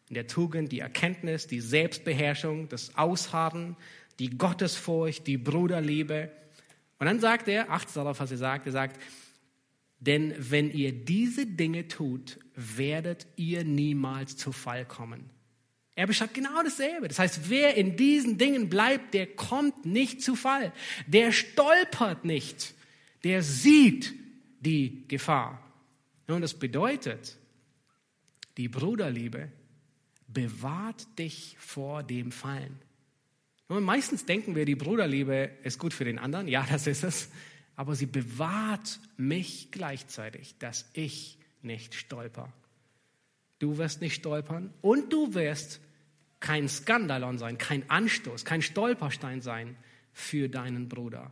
In 0.08 0.14
der 0.14 0.28
Tugend 0.28 0.72
die 0.72 0.82
Erkenntnis, 0.82 1.48
die 1.48 1.62
Selbstbeherrschung, 1.62 2.70
das 2.70 2.96
Ausharren, 2.96 3.76
die 4.20 4.30
Gottesfurcht, 4.38 5.26
die 5.26 5.40
Bruderliebe. 5.40 6.32
Und 7.00 7.08
dann 7.08 7.20
sagt 7.20 7.48
er, 7.48 7.72
achtet 7.72 7.96
darauf, 7.96 8.20
was 8.20 8.30
er 8.30 8.38
sagt, 8.38 8.68
er 8.68 8.72
sagt, 8.72 9.02
denn 10.00 10.36
wenn 10.38 10.70
ihr 10.70 10.92
diese 10.92 11.48
Dinge 11.48 11.88
tut, 11.88 12.38
werdet 12.56 13.26
ihr 13.36 13.64
niemals 13.64 14.38
zu 14.38 14.52
Fall 14.52 14.86
kommen. 14.86 15.33
Er 15.96 16.08
beschreibt 16.08 16.34
genau 16.34 16.64
dasselbe. 16.64 17.08
Das 17.08 17.20
heißt, 17.20 17.50
wer 17.50 17.76
in 17.76 17.96
diesen 17.96 18.38
Dingen 18.38 18.70
bleibt, 18.70 19.14
der 19.14 19.28
kommt 19.28 19.86
nicht 19.86 20.22
zu 20.22 20.36
Fall. 20.36 20.74
Der 21.06 21.32
stolpert 21.32 22.26
nicht. 22.26 22.74
Der 23.24 23.44
sieht 23.44 24.14
die 24.60 25.08
Gefahr. 25.08 25.60
Und 26.28 26.42
das 26.42 26.54
bedeutet, 26.56 27.38
die 28.58 28.70
Bruderliebe 28.70 29.52
bewahrt 30.28 31.08
dich 31.20 31.56
vor 31.60 32.02
dem 32.02 32.32
Fallen. 32.32 32.80
Und 33.68 33.84
meistens 33.84 34.26
denken 34.26 34.56
wir, 34.56 34.66
die 34.66 34.76
Bruderliebe 34.76 35.52
ist 35.64 35.80
gut 35.80 35.94
für 35.94 36.06
den 36.06 36.20
anderen. 36.20 36.48
Ja, 36.48 36.66
das 36.70 36.88
ist 36.88 37.04
es. 37.04 37.30
Aber 37.76 37.96
sie 37.96 38.06
bewahrt 38.06 39.00
mich 39.18 39.70
gleichzeitig, 39.72 40.56
dass 40.60 40.90
ich 40.94 41.38
nicht 41.62 41.96
stolper. 41.96 42.52
Du 43.60 43.78
wirst 43.78 44.02
nicht 44.02 44.16
stolpern 44.16 44.74
und 44.82 45.12
du 45.12 45.34
wirst 45.34 45.80
kein 46.44 46.68
Skandalon 46.68 47.38
sein, 47.38 47.58
kein 47.58 47.90
Anstoß, 47.90 48.44
kein 48.44 48.62
Stolperstein 48.62 49.42
sein 49.42 49.78
für 50.12 50.50
deinen 50.50 50.90
Bruder. 50.90 51.32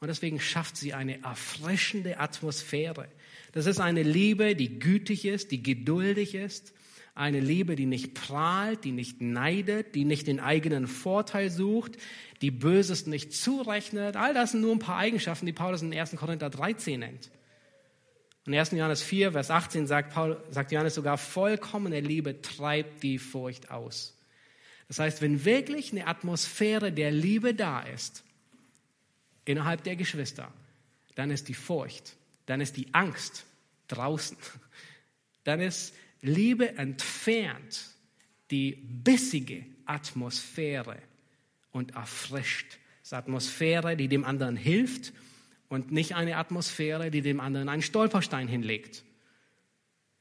Und 0.00 0.08
deswegen 0.08 0.40
schafft 0.40 0.76
sie 0.76 0.92
eine 0.92 1.22
erfrischende 1.22 2.18
Atmosphäre. 2.18 3.08
Das 3.52 3.66
ist 3.66 3.80
eine 3.80 4.02
Liebe, 4.02 4.56
die 4.56 4.78
gütig 4.78 5.24
ist, 5.24 5.52
die 5.52 5.62
geduldig 5.62 6.34
ist, 6.34 6.74
eine 7.14 7.38
Liebe, 7.38 7.76
die 7.76 7.86
nicht 7.86 8.14
prahlt, 8.14 8.84
die 8.84 8.92
nicht 8.92 9.20
neidet, 9.20 9.94
die 9.94 10.04
nicht 10.04 10.26
den 10.26 10.40
eigenen 10.40 10.86
Vorteil 10.86 11.50
sucht, 11.50 11.96
die 12.42 12.50
Böses 12.50 13.06
nicht 13.06 13.32
zurechnet. 13.32 14.16
All 14.16 14.34
das 14.34 14.52
sind 14.52 14.62
nur 14.62 14.72
ein 14.72 14.78
paar 14.80 14.96
Eigenschaften, 14.96 15.46
die 15.46 15.52
Paulus 15.52 15.82
in 15.82 15.94
1. 15.94 16.16
Korinther 16.16 16.50
13 16.50 16.98
nennt. 16.98 17.30
In 18.46 18.54
1. 18.54 18.72
Johannes 18.72 19.02
4, 19.02 19.32
Vers 19.32 19.50
18 19.50 19.86
sagt, 19.86 20.12
Paul, 20.12 20.42
sagt 20.50 20.72
Johannes 20.72 20.94
sogar, 20.94 21.18
vollkommene 21.18 22.00
Liebe 22.00 22.40
treibt 22.40 23.02
die 23.02 23.18
Furcht 23.18 23.70
aus. 23.70 24.16
Das 24.90 24.98
heißt, 24.98 25.22
wenn 25.22 25.44
wirklich 25.44 25.92
eine 25.92 26.08
Atmosphäre 26.08 26.90
der 26.90 27.12
Liebe 27.12 27.54
da 27.54 27.78
ist, 27.78 28.24
innerhalb 29.44 29.84
der 29.84 29.94
Geschwister, 29.94 30.52
dann 31.14 31.30
ist 31.30 31.46
die 31.46 31.54
Furcht, 31.54 32.16
dann 32.46 32.60
ist 32.60 32.76
die 32.76 32.92
Angst 32.92 33.44
draußen, 33.86 34.36
dann 35.44 35.60
ist 35.60 35.94
Liebe 36.22 36.76
entfernt 36.76 37.84
die 38.50 38.72
bissige 38.72 39.64
Atmosphäre 39.84 40.98
und 41.70 41.94
erfrischt. 41.94 42.78
Ist 43.04 43.14
Atmosphäre, 43.14 43.96
die 43.96 44.08
dem 44.08 44.24
anderen 44.24 44.56
hilft 44.56 45.12
und 45.68 45.92
nicht 45.92 46.16
eine 46.16 46.36
Atmosphäre, 46.36 47.12
die 47.12 47.22
dem 47.22 47.38
anderen 47.38 47.68
einen 47.68 47.82
Stolperstein 47.82 48.48
hinlegt. 48.48 49.04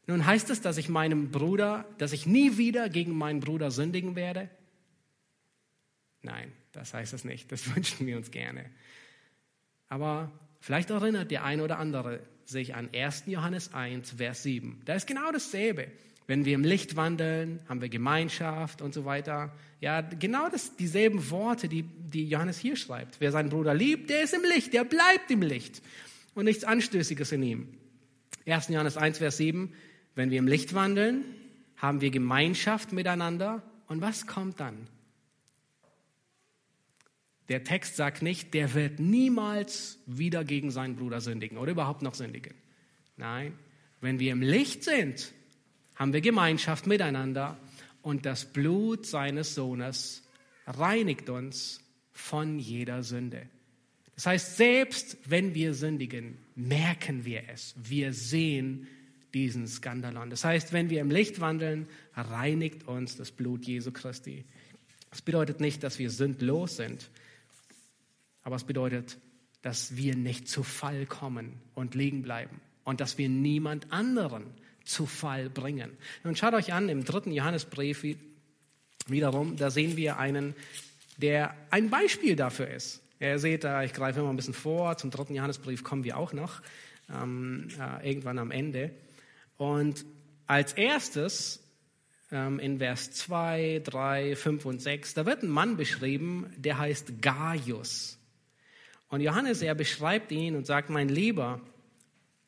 Nun 0.06 0.28
heißt 0.28 0.52
es, 0.52 0.62
dass 0.62 0.78
ich 0.78 0.90
meinem 0.90 1.32
Bruder, 1.32 1.86
dass 1.98 2.14
ich 2.14 2.28
nie 2.28 2.58
wieder 2.60 2.88
gegen 2.88 3.18
meinen 3.18 3.40
Bruder 3.40 3.72
sündigen 3.72 4.16
werde? 4.16 4.48
Nein, 6.22 6.52
das 6.72 6.94
heißt 6.94 7.14
es 7.14 7.24
nicht. 7.26 7.52
Das 7.52 7.76
wünschen 7.76 8.08
wir 8.08 8.18
uns 8.18 8.32
gerne. 8.32 8.66
Aber 9.88 10.32
vielleicht 10.60 10.90
erinnert 10.90 11.32
der 11.32 11.44
eine 11.44 11.64
oder 11.64 11.80
andere 11.80 12.22
sich 12.46 12.76
an 12.76 12.90
1. 12.94 13.24
Johannes 13.28 13.74
1, 13.74 14.12
Vers 14.12 14.44
7. 14.44 14.82
Da 14.86 14.96
ist 14.96 15.08
genau 15.08 15.32
dasselbe. 15.32 15.88
Wenn 16.28 16.46
wir 16.46 16.54
im 16.54 16.64
Licht 16.64 16.96
wandeln, 16.96 17.60
haben 17.68 17.82
wir 17.82 17.90
Gemeinschaft 17.90 18.84
und 18.84 18.94
so 18.94 19.04
weiter. 19.06 19.52
Ja, 19.82 20.02
genau 20.02 20.48
das, 20.50 20.76
dieselben 20.76 21.32
Worte, 21.32 21.68
die, 21.68 21.84
die 21.84 22.28
Johannes 22.28 22.60
hier 22.60 22.76
schreibt. 22.76 23.20
Wer 23.20 23.32
seinen 23.32 23.50
Bruder 23.50 23.74
liebt, 23.74 24.12
der 24.12 24.24
ist 24.24 24.36
im 24.36 24.44
Licht, 24.44 24.74
der 24.74 24.84
bleibt 24.84 25.32
im 25.32 25.42
Licht 25.42 25.82
und 26.36 26.46
nichts 26.46 26.64
Anstößiges 26.64 27.32
in 27.32 27.44
ihm. 27.44 27.68
1. 28.46 28.68
Johannes 28.68 28.98
1, 28.98 29.18
Vers 29.18 29.38
7. 29.38 29.74
Wenn 30.16 30.30
wir 30.30 30.40
im 30.40 30.48
Licht 30.48 30.74
wandeln, 30.76 31.24
haben 31.78 32.02
wir 32.02 32.12
Gemeinschaft 32.12 32.92
miteinander. 32.92 33.64
Und 33.88 34.02
was 34.02 34.28
kommt 34.28 34.60
dann? 34.60 34.88
Der 37.50 37.64
Text 37.64 37.96
sagt 37.96 38.22
nicht, 38.22 38.54
der 38.54 38.74
wird 38.74 39.00
niemals 39.00 40.00
wieder 40.06 40.44
gegen 40.44 40.70
seinen 40.72 40.96
Bruder 40.96 41.20
sündigen 41.20 41.58
oder 41.58 41.72
überhaupt 41.72 42.04
noch 42.04 42.14
sündigen. 42.14 42.54
Nein, 43.18 43.54
wenn 44.02 44.20
wir 44.20 44.32
im 44.32 44.42
Licht 44.42 44.84
sind, 44.84 45.34
haben 45.96 46.14
wir 46.14 46.22
Gemeinschaft 46.22 46.88
miteinander 46.88 47.58
und 48.02 48.26
das 48.26 48.46
Blut 48.46 49.06
seines 49.06 49.56
Sohnes 49.56 50.24
reinigt 50.66 51.30
uns 51.30 51.82
von 52.12 52.60
jeder 52.60 53.04
Sünde. 53.04 53.48
Das 54.16 54.26
heißt, 54.26 54.58
selbst 54.58 55.18
wenn 55.26 55.56
wir 55.56 55.74
sündigen, 55.74 56.38
merken 56.56 57.26
wir 57.26 57.44
es. 57.52 57.74
Wir 57.82 58.14
sehen 58.14 58.88
diesen 59.34 59.68
Skandalon. 59.68 60.30
Das 60.30 60.44
heißt, 60.44 60.74
wenn 60.74 60.90
wir 60.90 61.02
im 61.02 61.10
Licht 61.10 61.40
wandeln, 61.40 61.88
reinigt 62.14 62.88
uns 62.88 63.16
das 63.16 63.32
Blut 63.32 63.66
Jesu 63.66 63.92
Christi. 63.92 64.46
Das 65.10 65.22
bedeutet 65.22 65.60
nicht, 65.60 65.84
dass 65.84 66.00
wir 66.00 66.10
sündlos 66.10 66.78
sind, 66.78 67.10
aber 68.50 68.56
es 68.56 68.64
bedeutet, 68.64 69.20
dass 69.62 69.96
wir 69.96 70.16
nicht 70.16 70.48
zu 70.48 70.64
Fall 70.64 71.06
kommen 71.06 71.62
und 71.76 71.94
liegen 71.94 72.24
bleiben 72.24 72.60
und 72.84 73.00
dass 73.00 73.20
wir 73.20 73.30
niemand 73.30 73.94
anderen 73.94 74.44
zu 74.84 75.06
Fall 75.06 75.52
bringen. 75.52 75.92
Nun 76.24 76.36
schaut 76.36 76.56
euch 76.56 76.74
an, 76.74 76.90
im 76.90 77.06
dritten 77.06 77.32
Johannesbrief 77.32 78.04
wiederum, 79.06 79.56
da 79.56 79.70
sehen 79.70 79.98
wir 79.98 80.18
einen, 80.18 80.56
der 81.18 81.54
ein 81.70 81.92
Beispiel 81.92 82.36
dafür 82.36 82.72
ist. 82.72 83.04
Ihr 83.20 83.38
seht, 83.38 83.66
ich 83.66 83.94
greife 83.94 84.22
immer 84.22 84.32
ein 84.32 84.36
bisschen 84.36 84.56
vor, 84.56 84.98
zum 84.98 85.12
dritten 85.12 85.36
Johannesbrief 85.36 85.84
kommen 85.84 86.04
wir 86.04 86.18
auch 86.18 86.34
noch, 86.34 86.64
ähm, 87.14 87.68
äh, 87.80 88.10
irgendwann 88.10 88.40
am 88.40 88.50
Ende. 88.50 88.90
Und 89.58 90.06
als 90.48 90.74
erstes 90.74 91.62
ähm, 92.32 92.58
in 92.58 92.80
Vers 92.80 93.12
2, 93.12 93.84
3, 93.84 94.36
5 94.36 94.66
und 94.66 94.82
6, 94.82 95.14
da 95.14 95.28
wird 95.28 95.44
ein 95.44 95.50
Mann 95.50 95.78
beschrieben, 95.78 96.52
der 96.58 96.80
heißt 96.80 97.22
Gaius. 97.22 98.19
Und 99.10 99.22
Johannes, 99.22 99.62
er 99.62 99.76
beschreibt 99.76 100.32
ihn 100.32 100.56
und 100.56 100.66
sagt, 100.66 100.90
mein 100.90 101.10
Lieber 101.10 101.60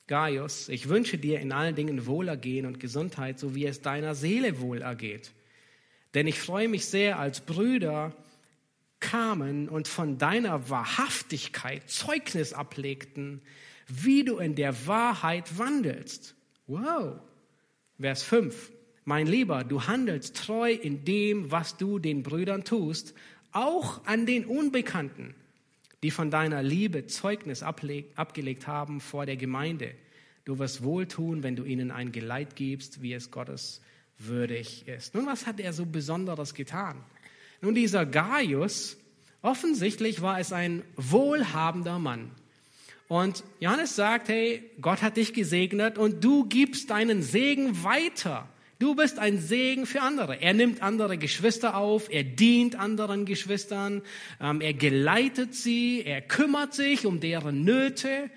Gaius, 0.08 0.70
ich 0.70 0.90
wünsche 0.90 1.18
dir 1.18 1.40
in 1.40 1.52
allen 1.52 1.76
Dingen 1.76 2.06
Wohlergehen 2.06 2.66
und 2.66 2.80
Gesundheit, 2.80 3.40
so 3.40 3.56
wie 3.56 3.66
es 3.66 3.82
deiner 3.82 4.14
Seele 4.14 4.60
wohl 4.60 4.82
ergeht. 4.82 5.32
Denn 6.14 6.28
ich 6.28 6.40
freue 6.40 6.68
mich 6.68 6.86
sehr, 6.86 7.18
als 7.20 7.42
Brüder 7.42 8.14
kamen 9.00 9.70
und 9.70 9.88
von 9.88 10.18
deiner 10.18 10.70
Wahrhaftigkeit 10.70 11.90
Zeugnis 11.90 12.54
ablegten, 12.54 13.42
wie 13.88 14.24
du 14.24 14.38
in 14.38 14.56
der 14.56 14.86
Wahrheit 14.86 15.58
wandelst. 15.58 16.36
Wow. 16.68 17.20
Vers 18.00 18.24
5. 18.24 18.72
mein 19.06 19.28
Lieber, 19.28 19.64
du 19.64 19.88
handelst 19.88 20.36
treu 20.38 20.72
in 20.72 21.06
dem, 21.06 21.52
was 21.52 21.78
du 21.78 22.00
den 22.00 22.24
Brüdern 22.24 22.64
tust, 22.64 23.14
auch 23.52 24.06
an 24.06 24.26
den 24.26 24.46
Unbekannten, 24.46 25.36
die 26.04 26.12
von 26.12 26.32
deiner 26.32 26.64
Liebe 26.64 27.08
Zeugnis 27.08 27.64
abgelegt 27.64 28.68
haben 28.68 29.02
vor 29.02 29.26
der 29.26 29.38
Gemeinde. 29.38 29.94
Du 30.46 30.58
wirst 30.58 30.84
wohltun, 30.84 31.44
wenn 31.44 31.56
du 31.56 31.64
ihnen 31.64 31.92
ein 31.92 32.12
Geleit 32.12 32.56
gibst, 32.56 33.02
wie 33.02 33.14
es 33.14 33.30
Gottes 33.30 33.82
würdig 34.18 34.88
ist. 34.88 35.14
Nun, 35.14 35.28
was 35.28 35.46
hat 35.46 35.60
er 35.60 35.74
so 35.74 35.86
Besonderes 35.86 36.54
getan? 36.54 36.98
Nun, 37.62 37.76
dieser 37.76 38.06
Gaius, 38.06 38.98
offensichtlich 39.42 40.22
war 40.22 40.40
es 40.40 40.52
ein 40.52 40.84
wohlhabender 40.96 42.00
Mann. 42.00 42.32
Und 43.08 43.44
Johannes 43.60 43.96
sagt, 43.96 44.30
hey, 44.30 44.64
Gott 44.80 45.02
hat 45.02 45.18
dich 45.18 45.34
gesegnet 45.34 45.98
und 45.98 46.24
du 46.24 46.46
gibst 46.46 46.90
deinen 46.90 47.22
Segen 47.22 47.84
weiter. 47.84 48.48
Du 48.82 48.96
bist 48.96 49.20
ein 49.20 49.38
Segen 49.38 49.86
für 49.86 50.02
andere. 50.02 50.42
Er 50.42 50.56
nimmt 50.56 50.82
andere 50.82 51.20
Geschwister 51.20 51.78
auf, 51.78 52.12
er 52.12 52.24
dient 52.24 52.76
anderen 52.76 53.26
Geschwistern, 53.26 54.02
ähm, 54.40 54.60
er 54.60 54.74
geleitet 54.74 55.54
sie, 55.54 56.02
er 56.04 56.20
kümmert 56.20 56.74
sich 56.74 57.06
um 57.06 57.20
deren 57.20 57.64
Nöte. 57.64 58.32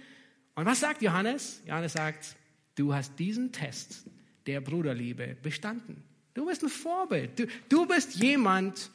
Und 0.54 0.66
was 0.66 0.80
sagt 0.80 1.00
Johannes? 1.00 1.62
Johannes 1.66 1.94
sagt, 1.94 2.36
du 2.74 2.92
hast 2.92 3.18
diesen 3.18 3.52
Test 3.52 4.04
der 4.46 4.60
Bruderliebe 4.60 5.34
bestanden. 5.42 6.04
Du 6.34 6.44
bist 6.44 6.62
ein 6.62 6.68
Vorbild. 6.68 7.38
Du, 7.38 7.46
du 7.70 7.86
bist 7.86 8.16
jemand, 8.16 8.90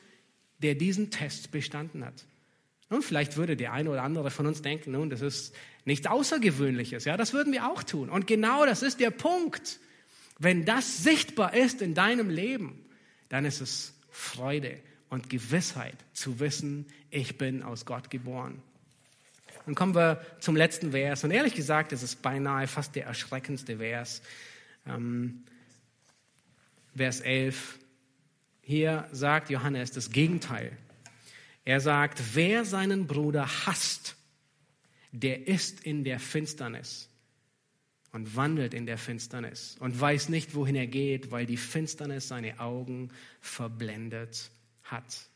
der 0.60 0.76
diesen 0.76 1.10
Test 1.10 1.50
bestanden 1.50 2.06
hat. 2.06 2.26
Und 2.90 3.04
vielleicht 3.04 3.38
würde 3.38 3.58
der 3.58 3.74
eine 3.74 3.90
oder 3.90 4.04
andere 4.04 4.30
von 4.30 4.46
uns 4.46 4.62
denken, 4.62 4.92
nun, 4.92 5.10
das 5.10 5.22
ist 5.22 5.56
nichts 5.84 6.06
Außergewöhnliches. 6.06 7.06
Ja, 7.06 7.18
das 7.18 7.34
würden 7.34 7.52
wir 7.52 7.68
auch 7.68 7.82
tun. 7.82 8.12
Und 8.12 8.28
genau 8.28 8.68
das 8.68 8.84
ist 8.84 9.00
der 9.00 9.10
Punkt. 9.10 9.80
Wenn 10.40 10.64
das 10.64 11.04
sichtbar 11.04 11.54
ist 11.54 11.82
in 11.82 11.94
deinem 11.94 12.30
Leben, 12.30 12.86
dann 13.28 13.46
ist 13.46 13.60
es 13.60 13.94
Freude 14.10 14.80
und 15.10 15.30
Gewissheit 15.30 15.98
zu 16.14 16.40
wissen, 16.40 16.88
ich 17.10 17.38
bin 17.38 17.62
aus 17.62 17.86
Gott 17.86 18.10
geboren. 18.10 18.62
Dann 19.66 19.76
kommen 19.76 19.94
wir 19.94 20.26
zum 20.40 20.56
letzten 20.56 20.92
Vers. 20.92 21.24
Und 21.24 21.32
ehrlich 21.32 21.54
gesagt, 21.54 21.92
es 21.92 22.04
ist 22.04 22.22
beinahe 22.22 22.68
fast 22.68 22.96
der 22.96 23.06
erschreckendste 23.06 23.78
Vers. 23.78 24.22
Ähm, 24.88 25.44
Vers 26.96 27.20
11. 27.20 27.78
Hier 28.62 29.08
sagt 29.12 29.50
Johannes 29.50 29.92
das 29.92 30.12
Gegenteil. 30.12 30.76
Er 31.66 31.82
sagt, 31.82 32.22
wer 32.34 32.66
seinen 32.66 33.08
Bruder 33.08 33.48
hasst, 33.66 34.16
der 35.12 35.48
ist 35.48 35.82
in 35.82 36.04
der 36.04 36.20
Finsternis 36.20 37.09
und 38.12 38.36
wandelt 38.36 38.74
in 38.74 38.86
der 38.86 38.98
Finsternis 38.98 39.78
und 39.80 40.00
weiß 40.00 40.30
nicht, 40.30 40.56
wohin 40.56 40.76
er 40.76 40.88
geht, 40.88 41.32
weil 41.32 41.46
die 41.46 41.58
Finsternis 41.58 42.28
seine 42.28 42.60
Augen 42.60 43.10
verblendet 43.42 44.50
hat. 44.84 45.28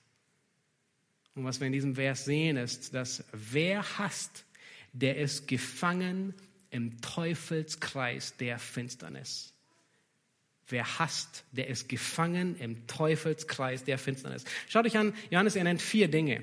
Und 1.36 1.44
was 1.46 1.60
wir 1.60 1.68
in 1.68 1.74
diesem 1.74 1.96
Vers 1.96 2.26
sehen, 2.26 2.58
ist, 2.58 2.94
dass 2.94 3.24
wer 3.32 3.98
hasst, 3.98 4.46
der 4.92 5.18
ist 5.18 5.48
gefangen 5.48 6.34
im 6.70 7.02
Teufelskreis 7.02 8.36
der 8.38 8.60
Finsternis. 8.60 9.54
Wer 10.68 11.00
hasst, 11.00 11.44
der 11.52 11.68
ist 11.68 11.90
gefangen 11.90 12.56
im 12.58 12.88
Teufelskreis 12.88 13.84
der 13.84 13.98
Finsternis. 13.98 14.46
Schaut 14.70 14.86
euch 14.86 14.98
an, 14.98 15.14
Johannes, 15.30 15.56
er 15.56 15.64
nennt 15.66 15.82
vier 15.82 16.08
Dinge 16.08 16.42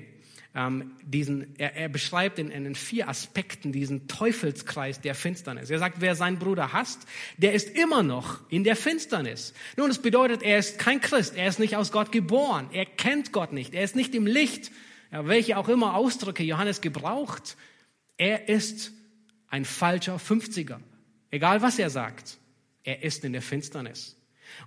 ähm, 0.53 0.91
diesen, 1.03 1.57
er, 1.57 1.75
er 1.75 1.89
beschreibt 1.89 2.37
in, 2.37 2.51
in 2.51 2.75
vier 2.75 3.07
Aspekten 3.07 3.71
diesen 3.71 4.07
Teufelskreis 4.07 4.99
der 4.99 5.15
Finsternis. 5.15 5.69
Er 5.69 5.79
sagt, 5.79 6.01
wer 6.01 6.15
seinen 6.15 6.39
Bruder 6.39 6.73
hasst, 6.73 7.07
der 7.37 7.53
ist 7.53 7.69
immer 7.69 8.03
noch 8.03 8.41
in 8.49 8.63
der 8.63 8.75
Finsternis. 8.75 9.53
Nun, 9.77 9.87
das 9.87 9.99
bedeutet, 9.99 10.43
er 10.43 10.59
ist 10.59 10.77
kein 10.77 10.99
Christ, 10.99 11.35
er 11.35 11.47
ist 11.47 11.59
nicht 11.59 11.77
aus 11.77 11.91
Gott 11.91 12.11
geboren, 12.11 12.69
er 12.73 12.85
kennt 12.85 13.31
Gott 13.31 13.53
nicht, 13.53 13.73
er 13.73 13.83
ist 13.83 13.95
nicht 13.95 14.13
im 14.13 14.27
Licht, 14.27 14.71
ja, 15.11 15.25
welche 15.27 15.57
auch 15.57 15.69
immer 15.69 15.95
Ausdrücke 15.95 16.43
Johannes 16.43 16.81
gebraucht. 16.81 17.55
Er 18.17 18.49
ist 18.49 18.91
ein 19.47 19.65
falscher 19.65 20.17
50er, 20.17 20.79
egal 21.31 21.61
was 21.61 21.79
er 21.79 21.89
sagt. 21.89 22.37
Er 22.83 23.03
ist 23.03 23.23
in 23.23 23.33
der 23.33 23.41
Finsternis. 23.43 24.17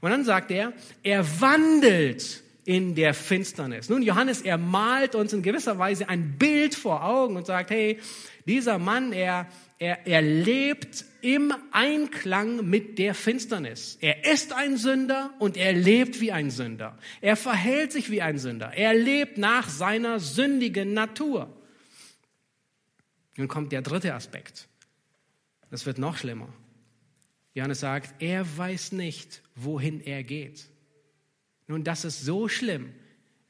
Und 0.00 0.10
dann 0.10 0.24
sagt 0.24 0.50
er, 0.50 0.72
er 1.02 1.40
wandelt 1.40 2.43
in 2.64 2.94
der 2.94 3.14
Finsternis. 3.14 3.88
Nun, 3.88 4.02
Johannes, 4.02 4.42
er 4.42 4.58
malt 4.58 5.14
uns 5.14 5.32
in 5.32 5.42
gewisser 5.42 5.78
Weise 5.78 6.08
ein 6.08 6.38
Bild 6.38 6.74
vor 6.74 7.04
Augen 7.04 7.36
und 7.36 7.46
sagt, 7.46 7.70
hey, 7.70 7.98
dieser 8.46 8.78
Mann, 8.78 9.12
er, 9.12 9.46
er, 9.78 10.06
er 10.06 10.22
lebt 10.22 11.04
im 11.20 11.54
Einklang 11.72 12.68
mit 12.68 12.98
der 12.98 13.14
Finsternis. 13.14 13.98
Er 14.00 14.30
ist 14.30 14.52
ein 14.52 14.76
Sünder 14.76 15.32
und 15.38 15.56
er 15.56 15.72
lebt 15.72 16.20
wie 16.20 16.32
ein 16.32 16.50
Sünder. 16.50 16.98
Er 17.20 17.36
verhält 17.36 17.92
sich 17.92 18.10
wie 18.10 18.22
ein 18.22 18.38
Sünder. 18.38 18.72
Er 18.74 18.94
lebt 18.94 19.38
nach 19.38 19.68
seiner 19.68 20.20
sündigen 20.20 20.92
Natur. 20.92 21.54
Nun 23.36 23.48
kommt 23.48 23.72
der 23.72 23.82
dritte 23.82 24.14
Aspekt. 24.14 24.68
Das 25.70 25.86
wird 25.86 25.98
noch 25.98 26.16
schlimmer. 26.16 26.48
Johannes 27.54 27.80
sagt, 27.80 28.22
er 28.22 28.56
weiß 28.56 28.92
nicht, 28.92 29.42
wohin 29.54 30.00
er 30.00 30.22
geht. 30.22 30.68
Nun, 31.66 31.84
das 31.84 32.04
ist 32.04 32.22
so 32.22 32.48
schlimm, 32.48 32.92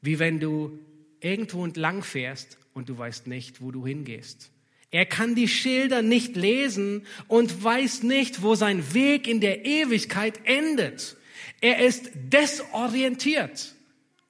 wie 0.01 0.19
wenn 0.19 0.39
du 0.39 0.79
irgendwo 1.19 1.65
entlang 1.65 2.03
fährst 2.03 2.57
und 2.73 2.89
du 2.89 2.97
weißt 2.97 3.27
nicht, 3.27 3.61
wo 3.61 3.71
du 3.71 3.85
hingehst. 3.85 4.51
Er 4.91 5.05
kann 5.05 5.35
die 5.35 5.47
Schilder 5.47 6.01
nicht 6.01 6.35
lesen 6.35 7.05
und 7.27 7.63
weiß 7.63 8.03
nicht, 8.03 8.41
wo 8.41 8.55
sein 8.55 8.93
Weg 8.93 9.27
in 9.27 9.41
der 9.41 9.65
Ewigkeit 9.65 10.39
endet. 10.45 11.17
Er 11.59 11.85
ist 11.85 12.11
desorientiert. 12.13 13.75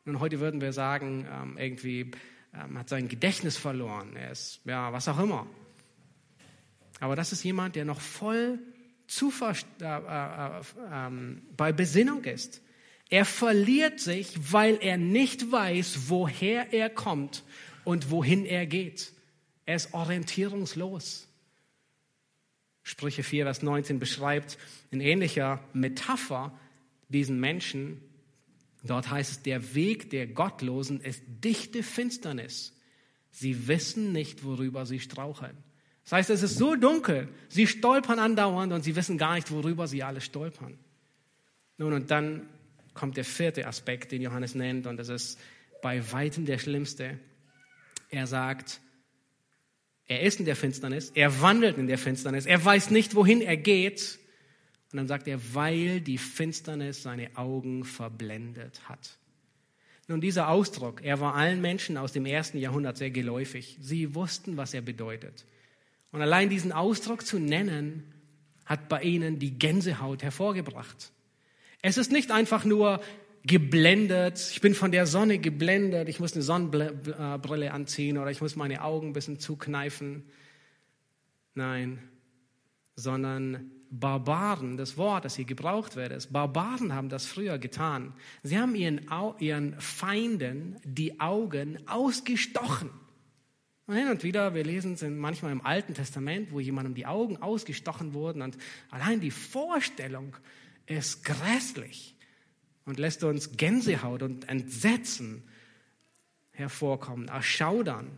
Nun, 0.05 0.19
heute 0.19 0.39
würden 0.39 0.61
wir 0.61 0.73
sagen, 0.73 1.27
ähm, 1.31 1.57
irgendwie 1.57 2.11
ähm, 2.53 2.79
hat 2.79 2.89
sein 2.89 3.07
Gedächtnis 3.07 3.57
verloren. 3.57 4.15
Er 4.15 4.31
ist, 4.31 4.61
ja, 4.65 4.93
was 4.93 5.07
auch 5.07 5.19
immer. 5.19 5.47
Aber 6.99 7.15
das 7.15 7.31
ist 7.31 7.43
jemand, 7.43 7.75
der 7.75 7.85
noch 7.85 8.01
voll 8.01 8.59
Zuversicht, 9.07 9.67
äh, 9.81 9.85
äh, 9.85 10.59
äh, 10.59 10.59
äh 10.59 11.41
bei 11.57 11.73
Besinnung 11.73 12.23
ist. 12.23 12.61
Er 13.09 13.25
verliert 13.25 13.99
sich, 13.99 14.51
weil 14.51 14.77
er 14.81 14.97
nicht 14.97 15.51
weiß, 15.51 16.09
woher 16.09 16.73
er 16.73 16.89
kommt 16.89 17.43
und 17.83 18.09
wohin 18.09 18.45
er 18.45 18.65
geht. 18.65 19.13
Er 19.65 19.75
ist 19.75 19.93
orientierungslos. 19.93 21.27
Sprüche 22.83 23.23
4, 23.23 23.45
Vers 23.45 23.61
19 23.63 23.99
beschreibt 23.99 24.57
in 24.91 25.01
ähnlicher 25.01 25.63
Metapher 25.73 26.57
diesen 27.09 27.39
Menschen. 27.39 28.01
Dort 28.83 29.09
heißt 29.09 29.31
es, 29.31 29.41
der 29.41 29.73
Weg 29.75 30.11
der 30.11 30.27
Gottlosen 30.27 31.01
ist 31.01 31.23
dichte 31.27 31.83
Finsternis. 31.83 32.73
Sie 33.31 33.67
wissen 33.67 34.11
nicht, 34.11 34.43
worüber 34.43 34.85
sie 34.85 34.99
straucheln. 34.99 35.57
Das 36.03 36.13
heißt, 36.13 36.29
es 36.29 36.43
ist 36.43 36.57
so 36.57 36.75
dunkel, 36.75 37.27
sie 37.49 37.65
stolpern 37.65 38.19
andauernd 38.19 38.71
und 38.71 38.83
sie 38.83 38.95
wissen 38.95 39.17
gar 39.17 39.35
nicht, 39.35 39.49
worüber 39.49 39.87
sie 39.87 40.03
alle 40.03 40.21
stolpern. 40.21 40.77
Nun, 41.77 41.93
und 41.93 42.11
dann 42.11 42.47
kommt 42.95 43.17
der 43.17 43.25
vierte 43.25 43.67
Aspekt, 43.67 44.11
den 44.11 44.23
Johannes 44.23 44.55
nennt, 44.55 44.87
und 44.87 44.97
das 44.97 45.09
ist 45.09 45.39
bei 45.83 46.11
weitem 46.11 46.45
der 46.45 46.57
schlimmste. 46.57 47.19
Er 48.09 48.25
sagt, 48.25 48.81
er 50.07 50.21
ist 50.21 50.39
in 50.39 50.45
der 50.45 50.55
Finsternis, 50.55 51.11
er 51.11 51.41
wandelt 51.41 51.77
in 51.77 51.87
der 51.87 51.99
Finsternis, 51.99 52.47
er 52.47 52.63
weiß 52.63 52.89
nicht, 52.89 53.13
wohin 53.13 53.41
er 53.41 53.57
geht. 53.57 54.19
Und 54.91 54.97
dann 54.97 55.07
sagt 55.07 55.27
er, 55.27 55.39
weil 55.53 56.01
die 56.01 56.17
Finsternis 56.17 57.03
seine 57.03 57.35
Augen 57.37 57.83
verblendet 57.83 58.87
hat. 58.87 59.17
Nun, 60.07 60.21
dieser 60.21 60.49
Ausdruck, 60.49 61.03
er 61.03 61.19
war 61.19 61.33
allen 61.33 61.61
Menschen 61.61 61.97
aus 61.97 62.13
dem 62.13 62.25
ersten 62.25 62.59
Jahrhundert 62.59 62.97
sehr 62.97 63.09
geläufig. 63.09 63.77
Sie 63.81 64.13
wussten, 64.13 64.55
was 64.57 64.73
er 64.73 64.81
bedeutet. 64.81 65.45
Und 66.11 66.21
allein 66.21 66.49
diesen 66.49 66.71
Ausdruck 66.71 67.25
zu 67.25 67.39
nennen, 67.39 68.13
hat 68.65 68.87
bei 68.87 69.01
ihnen 69.01 69.39
die 69.39 69.57
Gänsehaut 69.57 70.23
hervorgebracht. 70.23 71.11
Es 71.87 71.97
ist 71.97 72.11
nicht 72.11 72.31
einfach 72.31 72.65
nur 72.65 72.99
geblendet, 73.43 74.49
ich 74.51 74.59
bin 74.59 74.73
von 74.73 74.91
der 74.91 75.05
Sonne 75.05 75.37
geblendet, 75.37 76.09
ich 76.09 76.19
muss 76.19 76.33
eine 76.33 76.41
Sonnenbrille 76.41 77.71
anziehen 77.71 78.17
oder 78.17 78.31
ich 78.31 78.41
muss 78.41 78.55
meine 78.55 78.83
Augen 78.83 79.09
ein 79.09 79.13
bisschen 79.13 79.39
zukneifen. 79.39 80.23
Nein, 81.53 81.99
sondern 82.95 83.69
Barbaren, 83.91 84.77
das 84.77 84.97
Wort, 84.97 85.25
das 85.25 85.35
hier 85.35 85.45
gebraucht 85.45 85.95
wird, 85.95 86.11
ist, 86.11 86.33
Barbaren 86.33 86.91
haben 86.91 87.09
das 87.09 87.27
früher 87.27 87.59
getan. 87.59 88.15
Sie 88.41 88.57
haben 88.57 88.73
ihren, 88.73 89.01
ihren 89.37 89.79
Feinden 89.79 90.77
die 90.83 91.19
Augen 91.19 91.77
ausgestochen. 91.87 92.89
Und 93.85 93.95
hin 93.95 94.07
und 94.07 94.23
wieder, 94.23 94.55
wir 94.55 94.63
lesen 94.63 94.93
es 94.93 95.03
manchmal 95.03 95.51
im 95.51 95.63
Alten 95.63 95.93
Testament, 95.93 96.51
wo 96.51 96.59
jemandem 96.59 96.95
die 96.95 97.05
Augen 97.05 97.37
ausgestochen 97.37 98.15
wurden 98.15 98.41
und 98.41 98.57
allein 98.89 99.19
die 99.19 99.29
Vorstellung, 99.29 100.35
ist 100.87 101.23
grässlich 101.23 102.15
und 102.85 102.99
lässt 102.99 103.23
uns 103.23 103.57
Gänsehaut 103.57 104.21
und 104.21 104.47
Entsetzen 104.49 105.43
hervorkommen, 106.51 107.27
erschaudern. 107.27 108.17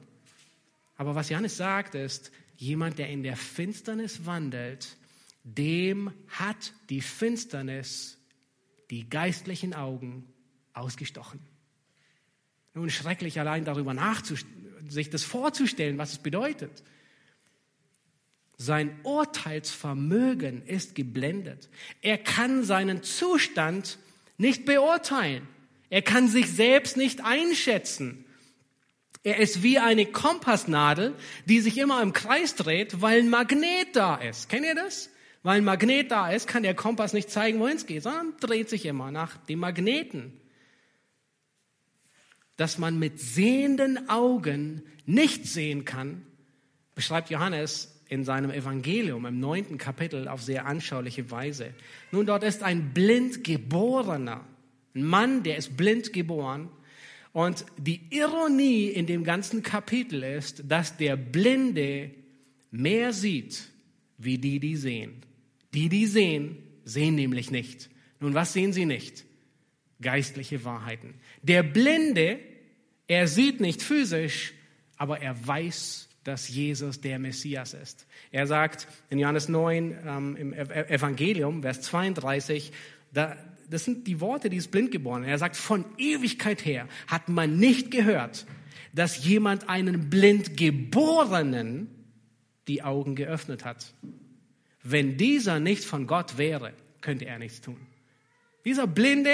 Aber 0.96 1.16
was 1.16 1.30
Johannes 1.30 1.58
sagt, 1.58 1.96
ist, 1.96 2.32
jemand, 2.58 3.00
der 3.00 3.10
in 3.10 3.24
der 3.24 3.38
Finsternis 3.38 4.26
wandelt, 4.26 4.98
dem 5.44 6.12
hat 6.28 6.74
die 6.90 7.02
Finsternis 7.02 8.18
die 8.90 9.10
geistlichen 9.10 9.74
Augen 9.74 10.28
ausgestochen. 10.74 11.40
Nun 12.74 12.90
schrecklich 12.90 13.40
allein 13.40 13.66
darüber 13.66 13.94
nachzudenken, 13.94 14.90
sich 14.90 15.10
das 15.10 15.24
vorzustellen, 15.24 15.98
was 15.98 16.14
es 16.14 16.20
bedeutet. 16.20 16.84
Sein 18.58 19.00
Urteilsvermögen 19.04 20.66
ist 20.66 20.96
geblendet. 20.96 21.70
Er 22.02 22.18
kann 22.18 22.64
seinen 22.64 23.04
Zustand 23.04 24.00
nicht 24.38 24.66
beurteilen. 24.66 25.48
Er 25.90 26.02
kann 26.02 26.28
sich 26.28 26.52
selbst 26.52 26.98
nicht 26.98 27.24
einschätzen. 27.24 28.26
Er 29.24 29.38
ist 29.38 29.62
wie 29.62 29.78
eine 29.78 30.06
Kompassnadel, 30.06 31.14
die 31.46 31.60
sich 31.60 31.78
immer 31.78 32.02
im 32.02 32.14
Kreis 32.14 32.56
dreht, 32.56 33.02
weil 33.02 33.20
ein 33.20 33.30
Magnet 33.30 33.96
da 33.96 34.16
ist. 34.16 34.50
Kennt 34.50 34.66
ihr 34.66 34.76
das? 34.76 35.10
Weil 35.44 35.58
ein 35.58 35.64
Magnet 35.64 36.12
da 36.12 36.32
ist, 36.32 36.48
kann 36.48 36.64
der 36.64 36.74
Kompass 36.76 37.14
nicht 37.14 37.30
zeigen, 37.30 37.60
wohin 37.60 37.78
es 37.78 37.86
geht, 37.86 38.04
sondern 38.04 38.34
dreht 38.40 38.70
sich 38.70 38.86
immer 38.86 39.12
nach 39.12 39.38
dem 39.46 39.60
Magneten. 39.60 40.42
Dass 42.56 42.80
man 42.80 42.98
mit 42.98 43.20
sehenden 43.20 44.10
Augen 44.10 44.84
nicht 45.06 45.46
sehen 45.46 45.86
kann, 45.86 46.26
beschreibt 46.96 47.30
Johannes 47.30 47.97
in 48.10 48.24
seinem 48.24 48.52
Evangelium 48.52 49.26
im 49.26 49.40
neunten 49.40 49.78
Kapitel 49.78 50.28
auf 50.28 50.42
sehr 50.42 50.66
anschauliche 50.66 51.30
Weise. 51.30 51.74
Nun, 52.12 52.26
dort 52.26 52.44
ist 52.44 52.64
ein 52.64 52.94
blind 52.94 53.44
geborener, 53.44 54.46
ein 54.96 55.04
Mann, 55.04 55.44
der 55.44 55.58
ist 55.58 55.78
blind 55.78 56.14
geboren. 56.14 56.70
Und 57.34 57.66
die 57.78 58.02
Ironie 58.10 58.88
in 58.88 59.06
dem 59.06 59.24
ganzen 59.24 59.62
Kapitel 59.62 60.24
ist, 60.24 60.64
dass 60.68 60.98
der 60.98 61.16
Blinde 61.16 62.12
mehr 62.72 63.14
sieht, 63.14 63.70
wie 64.18 64.38
die, 64.38 64.60
die 64.60 64.76
sehen. 64.76 65.22
Die, 65.74 65.90
die 65.90 66.08
sehen, 66.08 66.58
sehen 66.84 67.16
nämlich 67.16 67.52
nicht. 67.52 67.90
Nun, 68.20 68.34
was 68.34 68.54
sehen 68.54 68.74
sie 68.74 68.86
nicht? 68.86 69.26
Geistliche 70.02 70.64
Wahrheiten. 70.64 71.14
Der 71.44 71.64
Blinde, 71.64 72.40
er 73.08 73.28
sieht 73.28 73.60
nicht 73.60 73.82
physisch, 73.82 74.54
aber 74.98 75.22
er 75.22 75.48
weiß, 75.48 76.07
dass 76.28 76.50
Jesus 76.50 77.00
der 77.00 77.20
Messias 77.20 77.74
ist. 77.74 78.06
Er 78.32 78.48
sagt 78.48 78.86
in 79.10 79.18
Johannes 79.18 79.48
9 79.48 79.98
ähm, 80.06 80.36
im 80.36 80.52
Evangelium, 80.52 81.62
Vers 81.62 81.84
32, 81.84 82.74
da, 83.14 83.38
das 83.70 83.86
sind 83.86 84.08
die 84.08 84.20
Worte 84.20 84.50
dieses 84.50 84.68
Blindgeborenen. 84.68 85.30
Er 85.30 85.38
sagt, 85.38 85.56
von 85.56 85.86
Ewigkeit 85.98 86.66
her 86.66 86.90
hat 87.08 87.30
man 87.30 87.58
nicht 87.58 87.92
gehört, 87.92 88.46
dass 88.94 89.24
jemand 89.24 89.70
einen 89.70 90.10
Blindgeborenen 90.10 91.88
die 92.68 92.84
Augen 92.84 93.16
geöffnet 93.16 93.64
hat. 93.64 93.94
Wenn 94.84 95.16
dieser 95.16 95.62
nicht 95.62 95.86
von 95.86 96.08
Gott 96.08 96.38
wäre, 96.38 96.74
könnte 97.00 97.24
er 97.24 97.40
nichts 97.40 97.62
tun. 97.62 97.78
Dieser 98.66 98.86
Blinde, 98.86 99.32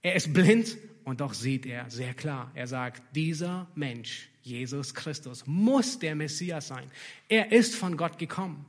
er 0.00 0.14
ist 0.14 0.32
blind 0.32 0.74
und 1.08 1.22
doch 1.22 1.32
sieht 1.32 1.64
er 1.64 1.88
sehr 1.88 2.12
klar. 2.12 2.50
Er 2.54 2.66
sagt, 2.66 3.02
dieser 3.16 3.66
Mensch, 3.74 4.28
Jesus 4.42 4.94
Christus, 4.94 5.46
muss 5.46 5.98
der 5.98 6.14
Messias 6.14 6.68
sein. 6.68 6.90
Er 7.30 7.50
ist 7.50 7.74
von 7.74 7.96
Gott 7.96 8.18
gekommen. 8.18 8.66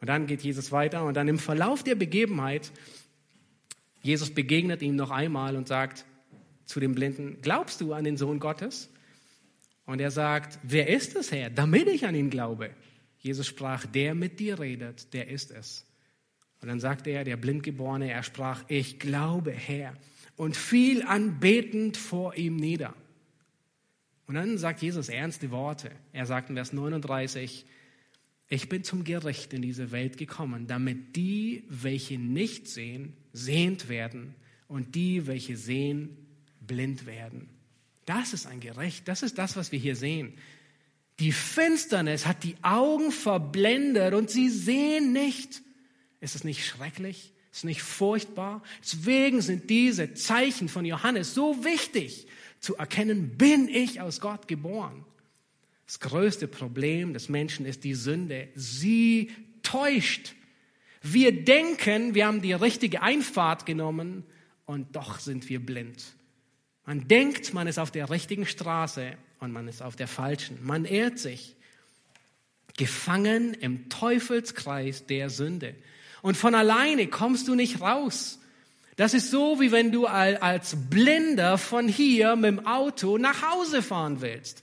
Und 0.00 0.06
dann 0.06 0.28
geht 0.28 0.42
Jesus 0.42 0.70
weiter 0.70 1.04
und 1.04 1.14
dann 1.14 1.26
im 1.26 1.40
Verlauf 1.40 1.82
der 1.82 1.96
Begebenheit, 1.96 2.70
Jesus 4.02 4.30
begegnet 4.32 4.82
ihm 4.82 4.94
noch 4.94 5.10
einmal 5.10 5.56
und 5.56 5.66
sagt 5.66 6.04
zu 6.64 6.78
dem 6.78 6.94
Blinden, 6.94 7.38
glaubst 7.42 7.80
du 7.80 7.92
an 7.92 8.04
den 8.04 8.16
Sohn 8.16 8.38
Gottes? 8.38 8.88
Und 9.84 10.00
er 10.00 10.12
sagt, 10.12 10.60
wer 10.62 10.88
ist 10.88 11.16
es, 11.16 11.32
Herr, 11.32 11.50
damit 11.50 11.88
ich 11.88 12.06
an 12.06 12.14
ihn 12.14 12.30
glaube? 12.30 12.70
Jesus 13.18 13.48
sprach, 13.48 13.84
der 13.84 14.14
mit 14.14 14.38
dir 14.38 14.60
redet, 14.60 15.12
der 15.12 15.26
ist 15.28 15.50
es. 15.50 15.86
Und 16.60 16.68
dann 16.68 16.78
sagte 16.78 17.10
er, 17.10 17.24
der 17.24 17.36
Blindgeborene, 17.36 18.12
er 18.12 18.22
sprach, 18.22 18.62
ich 18.68 19.00
glaube, 19.00 19.50
Herr, 19.50 19.96
und 20.36 20.56
fiel 20.56 21.02
anbetend 21.02 21.96
vor 21.96 22.34
ihm 22.36 22.56
nieder. 22.56 22.94
Und 24.26 24.34
dann 24.36 24.56
sagt 24.58 24.82
Jesus 24.82 25.08
ernste 25.08 25.50
Worte. 25.50 25.90
Er 26.12 26.26
sagt 26.26 26.48
in 26.48 26.56
Vers 26.56 26.72
39, 26.72 27.66
ich 28.48 28.68
bin 28.68 28.84
zum 28.84 29.04
Gericht 29.04 29.52
in 29.52 29.62
diese 29.62 29.92
Welt 29.92 30.16
gekommen, 30.16 30.66
damit 30.66 31.16
die, 31.16 31.64
welche 31.68 32.18
nicht 32.18 32.68
sehen, 32.68 33.16
sehend 33.32 33.88
werden 33.88 34.34
und 34.68 34.94
die, 34.94 35.26
welche 35.26 35.56
sehen, 35.56 36.16
blind 36.60 37.06
werden. 37.06 37.48
Das 38.04 38.32
ist 38.32 38.46
ein 38.46 38.60
Gericht. 38.60 39.08
Das 39.08 39.22
ist 39.22 39.38
das, 39.38 39.56
was 39.56 39.72
wir 39.72 39.78
hier 39.78 39.96
sehen. 39.96 40.34
Die 41.18 41.32
Finsternis 41.32 42.26
hat 42.26 42.42
die 42.42 42.56
Augen 42.62 43.12
verblendet 43.12 44.14
und 44.14 44.30
sie 44.30 44.48
sehen 44.48 45.12
nicht. 45.12 45.62
Ist 46.20 46.34
es 46.34 46.44
nicht 46.44 46.66
schrecklich? 46.66 47.31
Ist 47.52 47.64
nicht 47.64 47.82
furchtbar? 47.82 48.62
Deswegen 48.82 49.42
sind 49.42 49.68
diese 49.68 50.14
Zeichen 50.14 50.68
von 50.68 50.84
Johannes 50.84 51.34
so 51.34 51.64
wichtig, 51.64 52.26
zu 52.60 52.76
erkennen, 52.76 53.36
bin 53.36 53.68
ich 53.68 54.00
aus 54.00 54.20
Gott 54.20 54.48
geboren. 54.48 55.04
Das 55.86 56.00
größte 56.00 56.48
Problem 56.48 57.12
des 57.12 57.28
Menschen 57.28 57.66
ist 57.66 57.84
die 57.84 57.94
Sünde. 57.94 58.48
Sie 58.54 59.30
täuscht. 59.62 60.34
Wir 61.02 61.44
denken, 61.44 62.14
wir 62.14 62.26
haben 62.26 62.40
die 62.40 62.52
richtige 62.52 63.02
Einfahrt 63.02 63.66
genommen 63.66 64.24
und 64.64 64.94
doch 64.96 65.18
sind 65.18 65.48
wir 65.48 65.60
blind. 65.60 66.14
Man 66.86 67.08
denkt, 67.08 67.52
man 67.52 67.66
ist 67.66 67.78
auf 67.78 67.90
der 67.90 68.10
richtigen 68.10 68.46
Straße 68.46 69.16
und 69.40 69.52
man 69.52 69.68
ist 69.68 69.82
auf 69.82 69.96
der 69.96 70.08
falschen. 70.08 70.58
Man 70.64 70.84
ehrt 70.84 71.18
sich. 71.18 71.56
Gefangen 72.78 73.52
im 73.52 73.90
Teufelskreis 73.90 75.04
der 75.06 75.28
Sünde. 75.28 75.74
Und 76.22 76.36
von 76.36 76.54
alleine 76.54 77.08
kommst 77.08 77.48
du 77.48 77.54
nicht 77.54 77.80
raus. 77.80 78.38
Das 78.96 79.14
ist 79.14 79.30
so, 79.30 79.60
wie 79.60 79.72
wenn 79.72 79.90
du 79.90 80.06
als 80.06 80.76
Blinder 80.88 81.58
von 81.58 81.88
hier 81.88 82.36
mit 82.36 82.46
dem 82.46 82.66
Auto 82.66 83.18
nach 83.18 83.42
Hause 83.42 83.82
fahren 83.82 84.20
willst. 84.20 84.62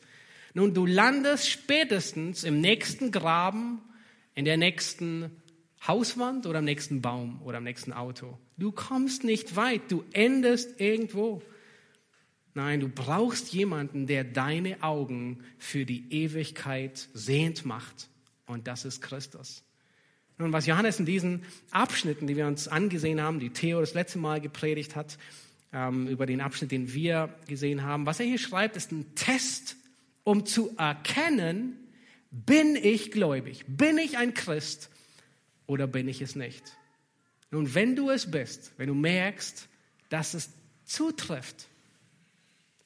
Nun, 0.54 0.74
du 0.74 0.86
landest 0.86 1.50
spätestens 1.50 2.44
im 2.44 2.62
nächsten 2.62 3.12
Graben, 3.12 3.82
in 4.36 4.46
der 4.46 4.58
nächsten 4.58 5.32
Hauswand 5.86 6.46
oder 6.46 6.60
am 6.60 6.66
nächsten 6.66 7.02
Baum 7.02 7.42
oder 7.44 7.58
am 7.58 7.64
nächsten 7.64 7.94
Auto. 7.94 8.38
Du 8.58 8.72
kommst 8.72 9.24
nicht 9.24 9.56
weit, 9.56 9.92
du 9.92 10.04
endest 10.14 10.80
irgendwo. 10.80 11.42
Nein, 12.54 12.80
du 12.80 12.90
brauchst 12.90 13.54
jemanden, 13.54 14.08
der 14.08 14.24
deine 14.24 14.84
Augen 14.84 15.44
für 15.58 15.86
die 15.86 16.12
Ewigkeit 16.12 17.10
sehend 17.14 17.66
macht. 17.66 18.10
Und 18.46 18.68
das 18.68 18.86
ist 18.86 19.02
Christus. 19.02 19.64
Nun, 20.40 20.54
was 20.54 20.66
Johannes 20.66 21.00
in 21.00 21.06
diesen 21.06 21.44
Abschnitten, 21.70 22.26
die 22.26 22.38
wir 22.38 22.48
uns 22.48 22.70
angesehen 22.70 23.22
haben, 23.22 23.42
die 23.42 23.50
Theo 23.50 23.82
das 23.82 23.94
letzte 23.94 24.20
Mal 24.20 24.40
gepredigt 24.40 24.96
hat, 24.96 25.18
ähm, 25.74 26.08
über 26.08 26.26
den 26.26 26.40
Abschnitt, 26.40 26.72
den 26.72 26.94
wir 26.94 27.36
gesehen 27.48 27.84
haben, 27.84 28.06
was 28.06 28.22
er 28.22 28.26
hier 28.26 28.40
schreibt, 28.40 28.78
ist 28.78 28.94
ein 28.94 29.14
Test, 29.16 29.76
um 30.24 30.46
zu 30.46 30.74
erkennen, 30.78 31.78
bin 32.32 32.78
ich 32.78 33.12
gläubig, 33.12 33.66
bin 33.68 33.98
ich 33.98 34.18
ein 34.18 34.34
Christ 34.34 34.90
oder 35.68 35.88
bin 35.88 36.08
ich 36.08 36.22
es 36.22 36.38
nicht. 36.38 36.64
Nun, 37.52 37.76
wenn 37.76 37.98
du 37.98 38.10
es 38.10 38.32
bist, 38.32 38.72
wenn 38.78 38.88
du 38.88 38.96
merkst, 38.96 39.68
dass 40.08 40.34
es 40.36 40.52
zutrifft, 40.86 41.68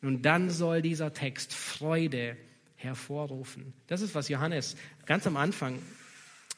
nun 0.02 0.24
dann 0.24 0.50
soll 0.50 0.82
dieser 0.82 1.14
Text 1.14 1.54
Freude 1.54 2.36
hervorrufen. 2.78 3.74
Das 3.86 4.02
ist, 4.02 4.16
was 4.16 4.28
Johannes 4.28 4.76
ganz 5.06 5.28
am 5.28 5.38
Anfang, 5.38 5.78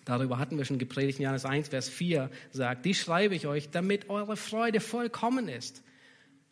darüber 0.06 0.38
hatten 0.38 0.58
wir 0.58 0.66
schon 0.66 0.80
gepredigt, 0.80 1.20
in 1.20 1.24
Johannes 1.24 1.46
1, 1.46 1.70
Vers 1.70 1.90
4 1.90 2.30
sagt, 2.52 2.86
die 2.86 2.96
schreibe 2.96 3.36
ich 3.36 3.48
euch, 3.48 3.70
damit 3.70 4.10
eure 4.10 4.38
Freude 4.38 4.80
vollkommen 4.80 5.48
ist. 5.48 5.84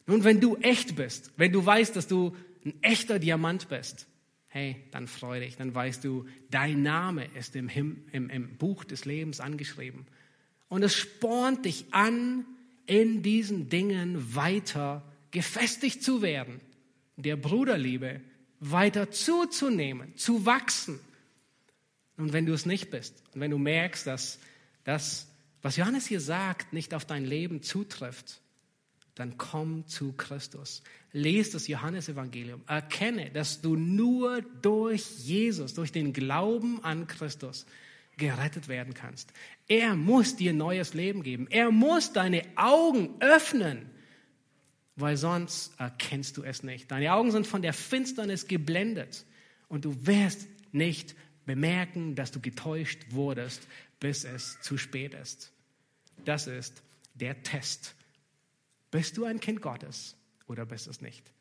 Nun, 0.05 0.23
wenn 0.23 0.41
du 0.41 0.57
echt 0.57 0.95
bist, 0.95 1.31
wenn 1.37 1.51
du 1.51 1.65
weißt, 1.65 1.95
dass 1.95 2.07
du 2.07 2.35
ein 2.65 2.73
echter 2.81 3.19
Diamant 3.19 3.69
bist, 3.69 4.07
hey, 4.47 4.75
dann 4.91 5.07
freu 5.07 5.39
dich, 5.39 5.55
dann 5.55 5.73
weißt 5.73 6.03
du, 6.03 6.25
dein 6.51 6.81
Name 6.81 7.25
ist 7.35 7.55
im, 7.55 7.69
Him 7.69 8.03
im, 8.11 8.29
im 8.29 8.57
Buch 8.57 8.83
des 8.83 9.05
Lebens 9.05 9.39
angeschrieben. 9.39 10.05
Und 10.67 10.83
es 10.83 10.95
spornt 10.95 11.65
dich 11.65 11.85
an, 11.91 12.45
in 12.85 13.23
diesen 13.23 13.69
Dingen 13.69 14.35
weiter 14.35 15.03
gefestigt 15.31 16.03
zu 16.03 16.21
werden 16.21 16.59
der 17.15 17.35
Bruderliebe 17.35 18.21
weiter 18.59 19.11
zuzunehmen, 19.11 20.15
zu 20.15 20.45
wachsen. 20.45 20.99
Und 22.17 22.33
wenn 22.33 22.45
du 22.45 22.53
es 22.53 22.65
nicht 22.65 22.91
bist 22.91 23.23
und 23.33 23.41
wenn 23.41 23.51
du 23.51 23.57
merkst, 23.57 24.05
dass 24.07 24.39
das, 24.83 25.27
was 25.61 25.77
Johannes 25.77 26.05
hier 26.05 26.19
sagt, 26.19 26.73
nicht 26.73 26.93
auf 26.93 27.05
dein 27.05 27.25
Leben 27.25 27.63
zutrifft, 27.63 28.41
dann 29.15 29.37
komm 29.37 29.87
zu 29.87 30.13
Christus. 30.13 30.83
Lies 31.11 31.51
das 31.51 31.67
Johannesevangelium. 31.67 32.61
Erkenne, 32.67 33.29
dass 33.29 33.61
du 33.61 33.75
nur 33.75 34.41
durch 34.61 35.19
Jesus, 35.19 35.75
durch 35.75 35.91
den 35.91 36.13
Glauben 36.13 36.83
an 36.83 37.05
Christus 37.07 37.65
gerettet 38.17 38.67
werden 38.67 38.93
kannst. 38.93 39.31
Er 39.67 39.95
muss 39.95 40.35
dir 40.35 40.53
neues 40.53 40.93
Leben 40.93 41.23
geben. 41.23 41.47
Er 41.49 41.71
muss 41.71 42.13
deine 42.13 42.43
Augen 42.55 43.15
öffnen 43.19 43.89
weil 44.95 45.17
sonst 45.17 45.73
erkennst 45.79 46.37
du 46.37 46.43
es 46.43 46.63
nicht. 46.63 46.91
Deine 46.91 47.13
Augen 47.13 47.31
sind 47.31 47.47
von 47.47 47.61
der 47.61 47.73
Finsternis 47.73 48.47
geblendet 48.47 49.25
und 49.67 49.85
du 49.85 50.05
wirst 50.05 50.47
nicht 50.71 51.15
bemerken, 51.45 52.15
dass 52.15 52.31
du 52.31 52.39
getäuscht 52.39 52.99
wurdest, 53.09 53.67
bis 53.99 54.23
es 54.23 54.59
zu 54.61 54.77
spät 54.77 55.13
ist. 55.13 55.51
Das 56.25 56.47
ist 56.47 56.81
der 57.15 57.43
Test, 57.43 57.95
Bist 58.93 59.17
du 59.17 59.25
ein 59.25 59.39
Kind 59.39 59.59
Gottes 59.59 60.15
oder 60.45 60.67
bist 60.67 60.87
es 60.87 61.01
nicht? 61.01 61.33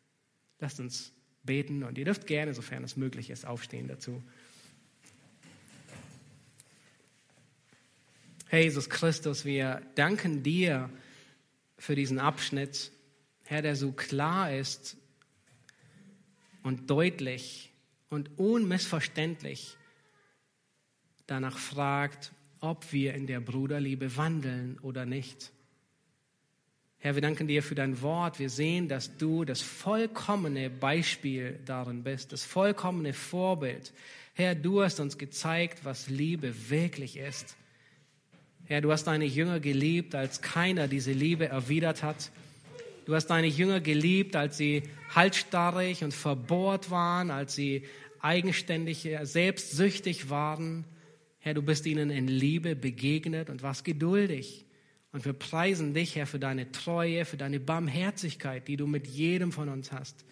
Lasst 0.59 0.80
uns 0.80 1.12
beten 1.42 1.82
und 1.82 1.98
ihr 1.98 2.07
dürft 2.07 2.26
gerne, 2.26 2.55
sofern 2.55 2.82
es 2.82 2.96
möglich 2.96 3.28
ist, 3.28 3.44
aufstehen 3.44 3.88
dazu. 3.88 4.22
Herr 8.48 8.62
Jesus 8.62 8.88
Christus, 8.88 9.44
wir 9.44 9.82
danken 9.96 10.42
dir 10.42 10.88
für 11.76 11.94
diesen 11.94 12.18
Abschnitt, 12.18 12.90
Herr, 13.44 13.61
der 13.61 13.76
so 13.76 13.92
klar 13.92 14.50
ist 14.55 14.96
und 16.62 16.88
deutlich 16.88 17.70
und 18.09 18.38
unmissverständlich 18.38 19.76
danach 21.32 21.58
fragt, 21.58 22.32
ob 22.60 22.92
wir 22.92 23.14
in 23.14 23.26
der 23.26 23.40
Bruderliebe 23.40 24.16
wandeln 24.16 24.78
oder 24.82 25.06
nicht. 25.06 25.50
Herr, 26.98 27.14
wir 27.14 27.22
danken 27.22 27.48
dir 27.48 27.62
für 27.62 27.74
dein 27.74 28.00
Wort. 28.02 28.38
Wir 28.38 28.50
sehen, 28.50 28.86
dass 28.86 29.16
du 29.16 29.44
das 29.44 29.62
vollkommene 29.62 30.70
Beispiel 30.70 31.58
darin 31.64 32.04
bist, 32.04 32.32
das 32.32 32.44
vollkommene 32.44 33.14
Vorbild. 33.14 33.92
Herr, 34.34 34.54
du 34.54 34.82
hast 34.82 35.00
uns 35.00 35.18
gezeigt, 35.18 35.84
was 35.84 36.08
Liebe 36.08 36.70
wirklich 36.70 37.16
ist. 37.16 37.56
Herr, 38.66 38.82
du 38.82 38.92
hast 38.92 39.04
deine 39.04 39.24
Jünger 39.24 39.58
geliebt, 39.58 40.14
als 40.14 40.42
keiner 40.42 40.86
diese 40.86 41.12
Liebe 41.12 41.48
erwidert 41.48 42.02
hat. 42.02 42.30
Du 43.06 43.14
hast 43.14 43.26
deine 43.26 43.48
Jünger 43.48 43.80
geliebt, 43.80 44.36
als 44.36 44.56
sie 44.56 44.84
halsstarrig 45.14 46.04
und 46.04 46.14
verbohrt 46.14 46.90
waren, 46.90 47.30
als 47.30 47.54
sie 47.54 47.84
eigenständig, 48.20 49.08
selbstsüchtig 49.22 50.30
waren. 50.30 50.84
Herr, 51.45 51.55
du 51.55 51.62
bist 51.62 51.86
ihnen 51.86 52.11
in 52.11 52.28
Liebe 52.28 52.76
begegnet 52.76 53.51
und 53.51 53.64
warst 53.64 53.84
geduldig. 53.84 54.64
Und 55.11 55.24
wir 55.24 55.32
preisen 55.32 55.93
dich, 55.93 56.14
Herr, 56.14 56.28
für 56.28 56.38
deine 56.38 56.70
Treue, 56.70 57.24
für 57.24 57.36
deine 57.36 57.59
Barmherzigkeit, 57.59 58.68
die 58.68 58.76
du 58.76 58.86
mit 58.86 59.09
jedem 59.09 59.51
von 59.51 59.68
uns 59.68 59.90
hast. 59.90 60.24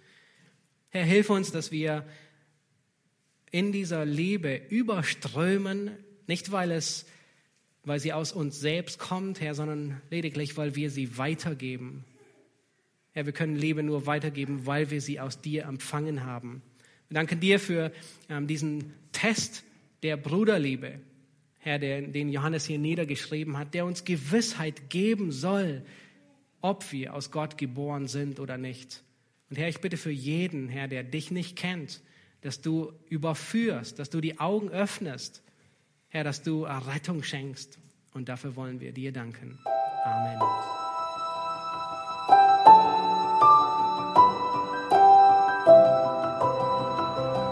Herr, 0.91 1.05
hilf 1.05 1.29
uns, 1.29 1.51
dass 1.51 1.73
wir 1.73 2.07
in 3.51 3.73
dieser 3.73 4.05
Liebe 4.05 4.55
überströmen, 4.55 5.91
nicht 6.29 6.53
weil 6.53 6.71
es, 6.71 7.07
weil 7.83 7.99
sie 7.99 8.13
aus 8.13 8.31
uns 8.31 8.61
selbst 8.61 9.01
kommt, 9.01 9.41
Herr, 9.41 9.57
sondern 9.57 10.01
lediglich, 10.11 10.57
weil 10.57 10.77
wir 10.77 10.93
sie 10.93 11.19
weitergeben. 11.19 12.05
Herr, 13.11 13.27
wir 13.27 13.33
können 13.33 13.57
Liebe 13.57 13.83
nur 13.83 14.07
weitergeben, 14.07 14.65
weil 14.65 14.93
wir 14.93 15.01
sie 15.01 15.19
aus 15.19 15.41
dir 15.41 15.65
empfangen 15.65 16.23
haben. 16.23 16.63
Wir 17.09 17.17
danken 17.17 17.41
dir 17.41 17.59
für 17.59 17.91
ähm, 18.29 18.47
diesen 18.47 18.95
Test 19.11 19.65
der 20.03 20.17
Bruderliebe. 20.17 21.01
Herr, 21.59 21.79
der, 21.79 22.01
den 22.03 22.31
Johannes 22.31 22.65
hier 22.65 22.79
niedergeschrieben 22.79 23.59
hat, 23.59 23.75
der 23.75 23.85
uns 23.85 24.05
Gewissheit 24.05 24.89
geben 24.89 25.31
soll, 25.31 25.83
ob 26.63 26.91
wir 26.93 27.15
aus 27.15 27.31
Gott 27.31 27.59
geboren 27.59 28.09
sind 28.09 28.41
oder 28.41 28.57
nicht. 28.57 29.03
Und 29.51 29.59
Herr, 29.59 29.69
ich 29.69 29.81
bitte 29.81 29.97
für 29.97 30.11
jeden, 30.11 30.69
Herr, 30.69 30.89
der 30.89 31.03
dich 31.03 31.31
nicht 31.31 31.57
kennt, 31.57 32.01
dass 32.41 32.63
du 32.63 32.93
überführst, 33.09 33.99
dass 33.99 34.09
du 34.09 34.21
die 34.21 34.39
Augen 34.39 34.71
öffnest, 34.71 35.43
Herr, 36.09 36.25
dass 36.25 36.43
du 36.43 36.65
Errettung 36.65 37.23
schenkst. 37.23 37.79
Und 38.13 38.29
dafür 38.29 38.57
wollen 38.57 38.81
wir 38.81 38.93
dir 38.93 39.13
danken. 39.13 39.59
Amen. 40.05 40.90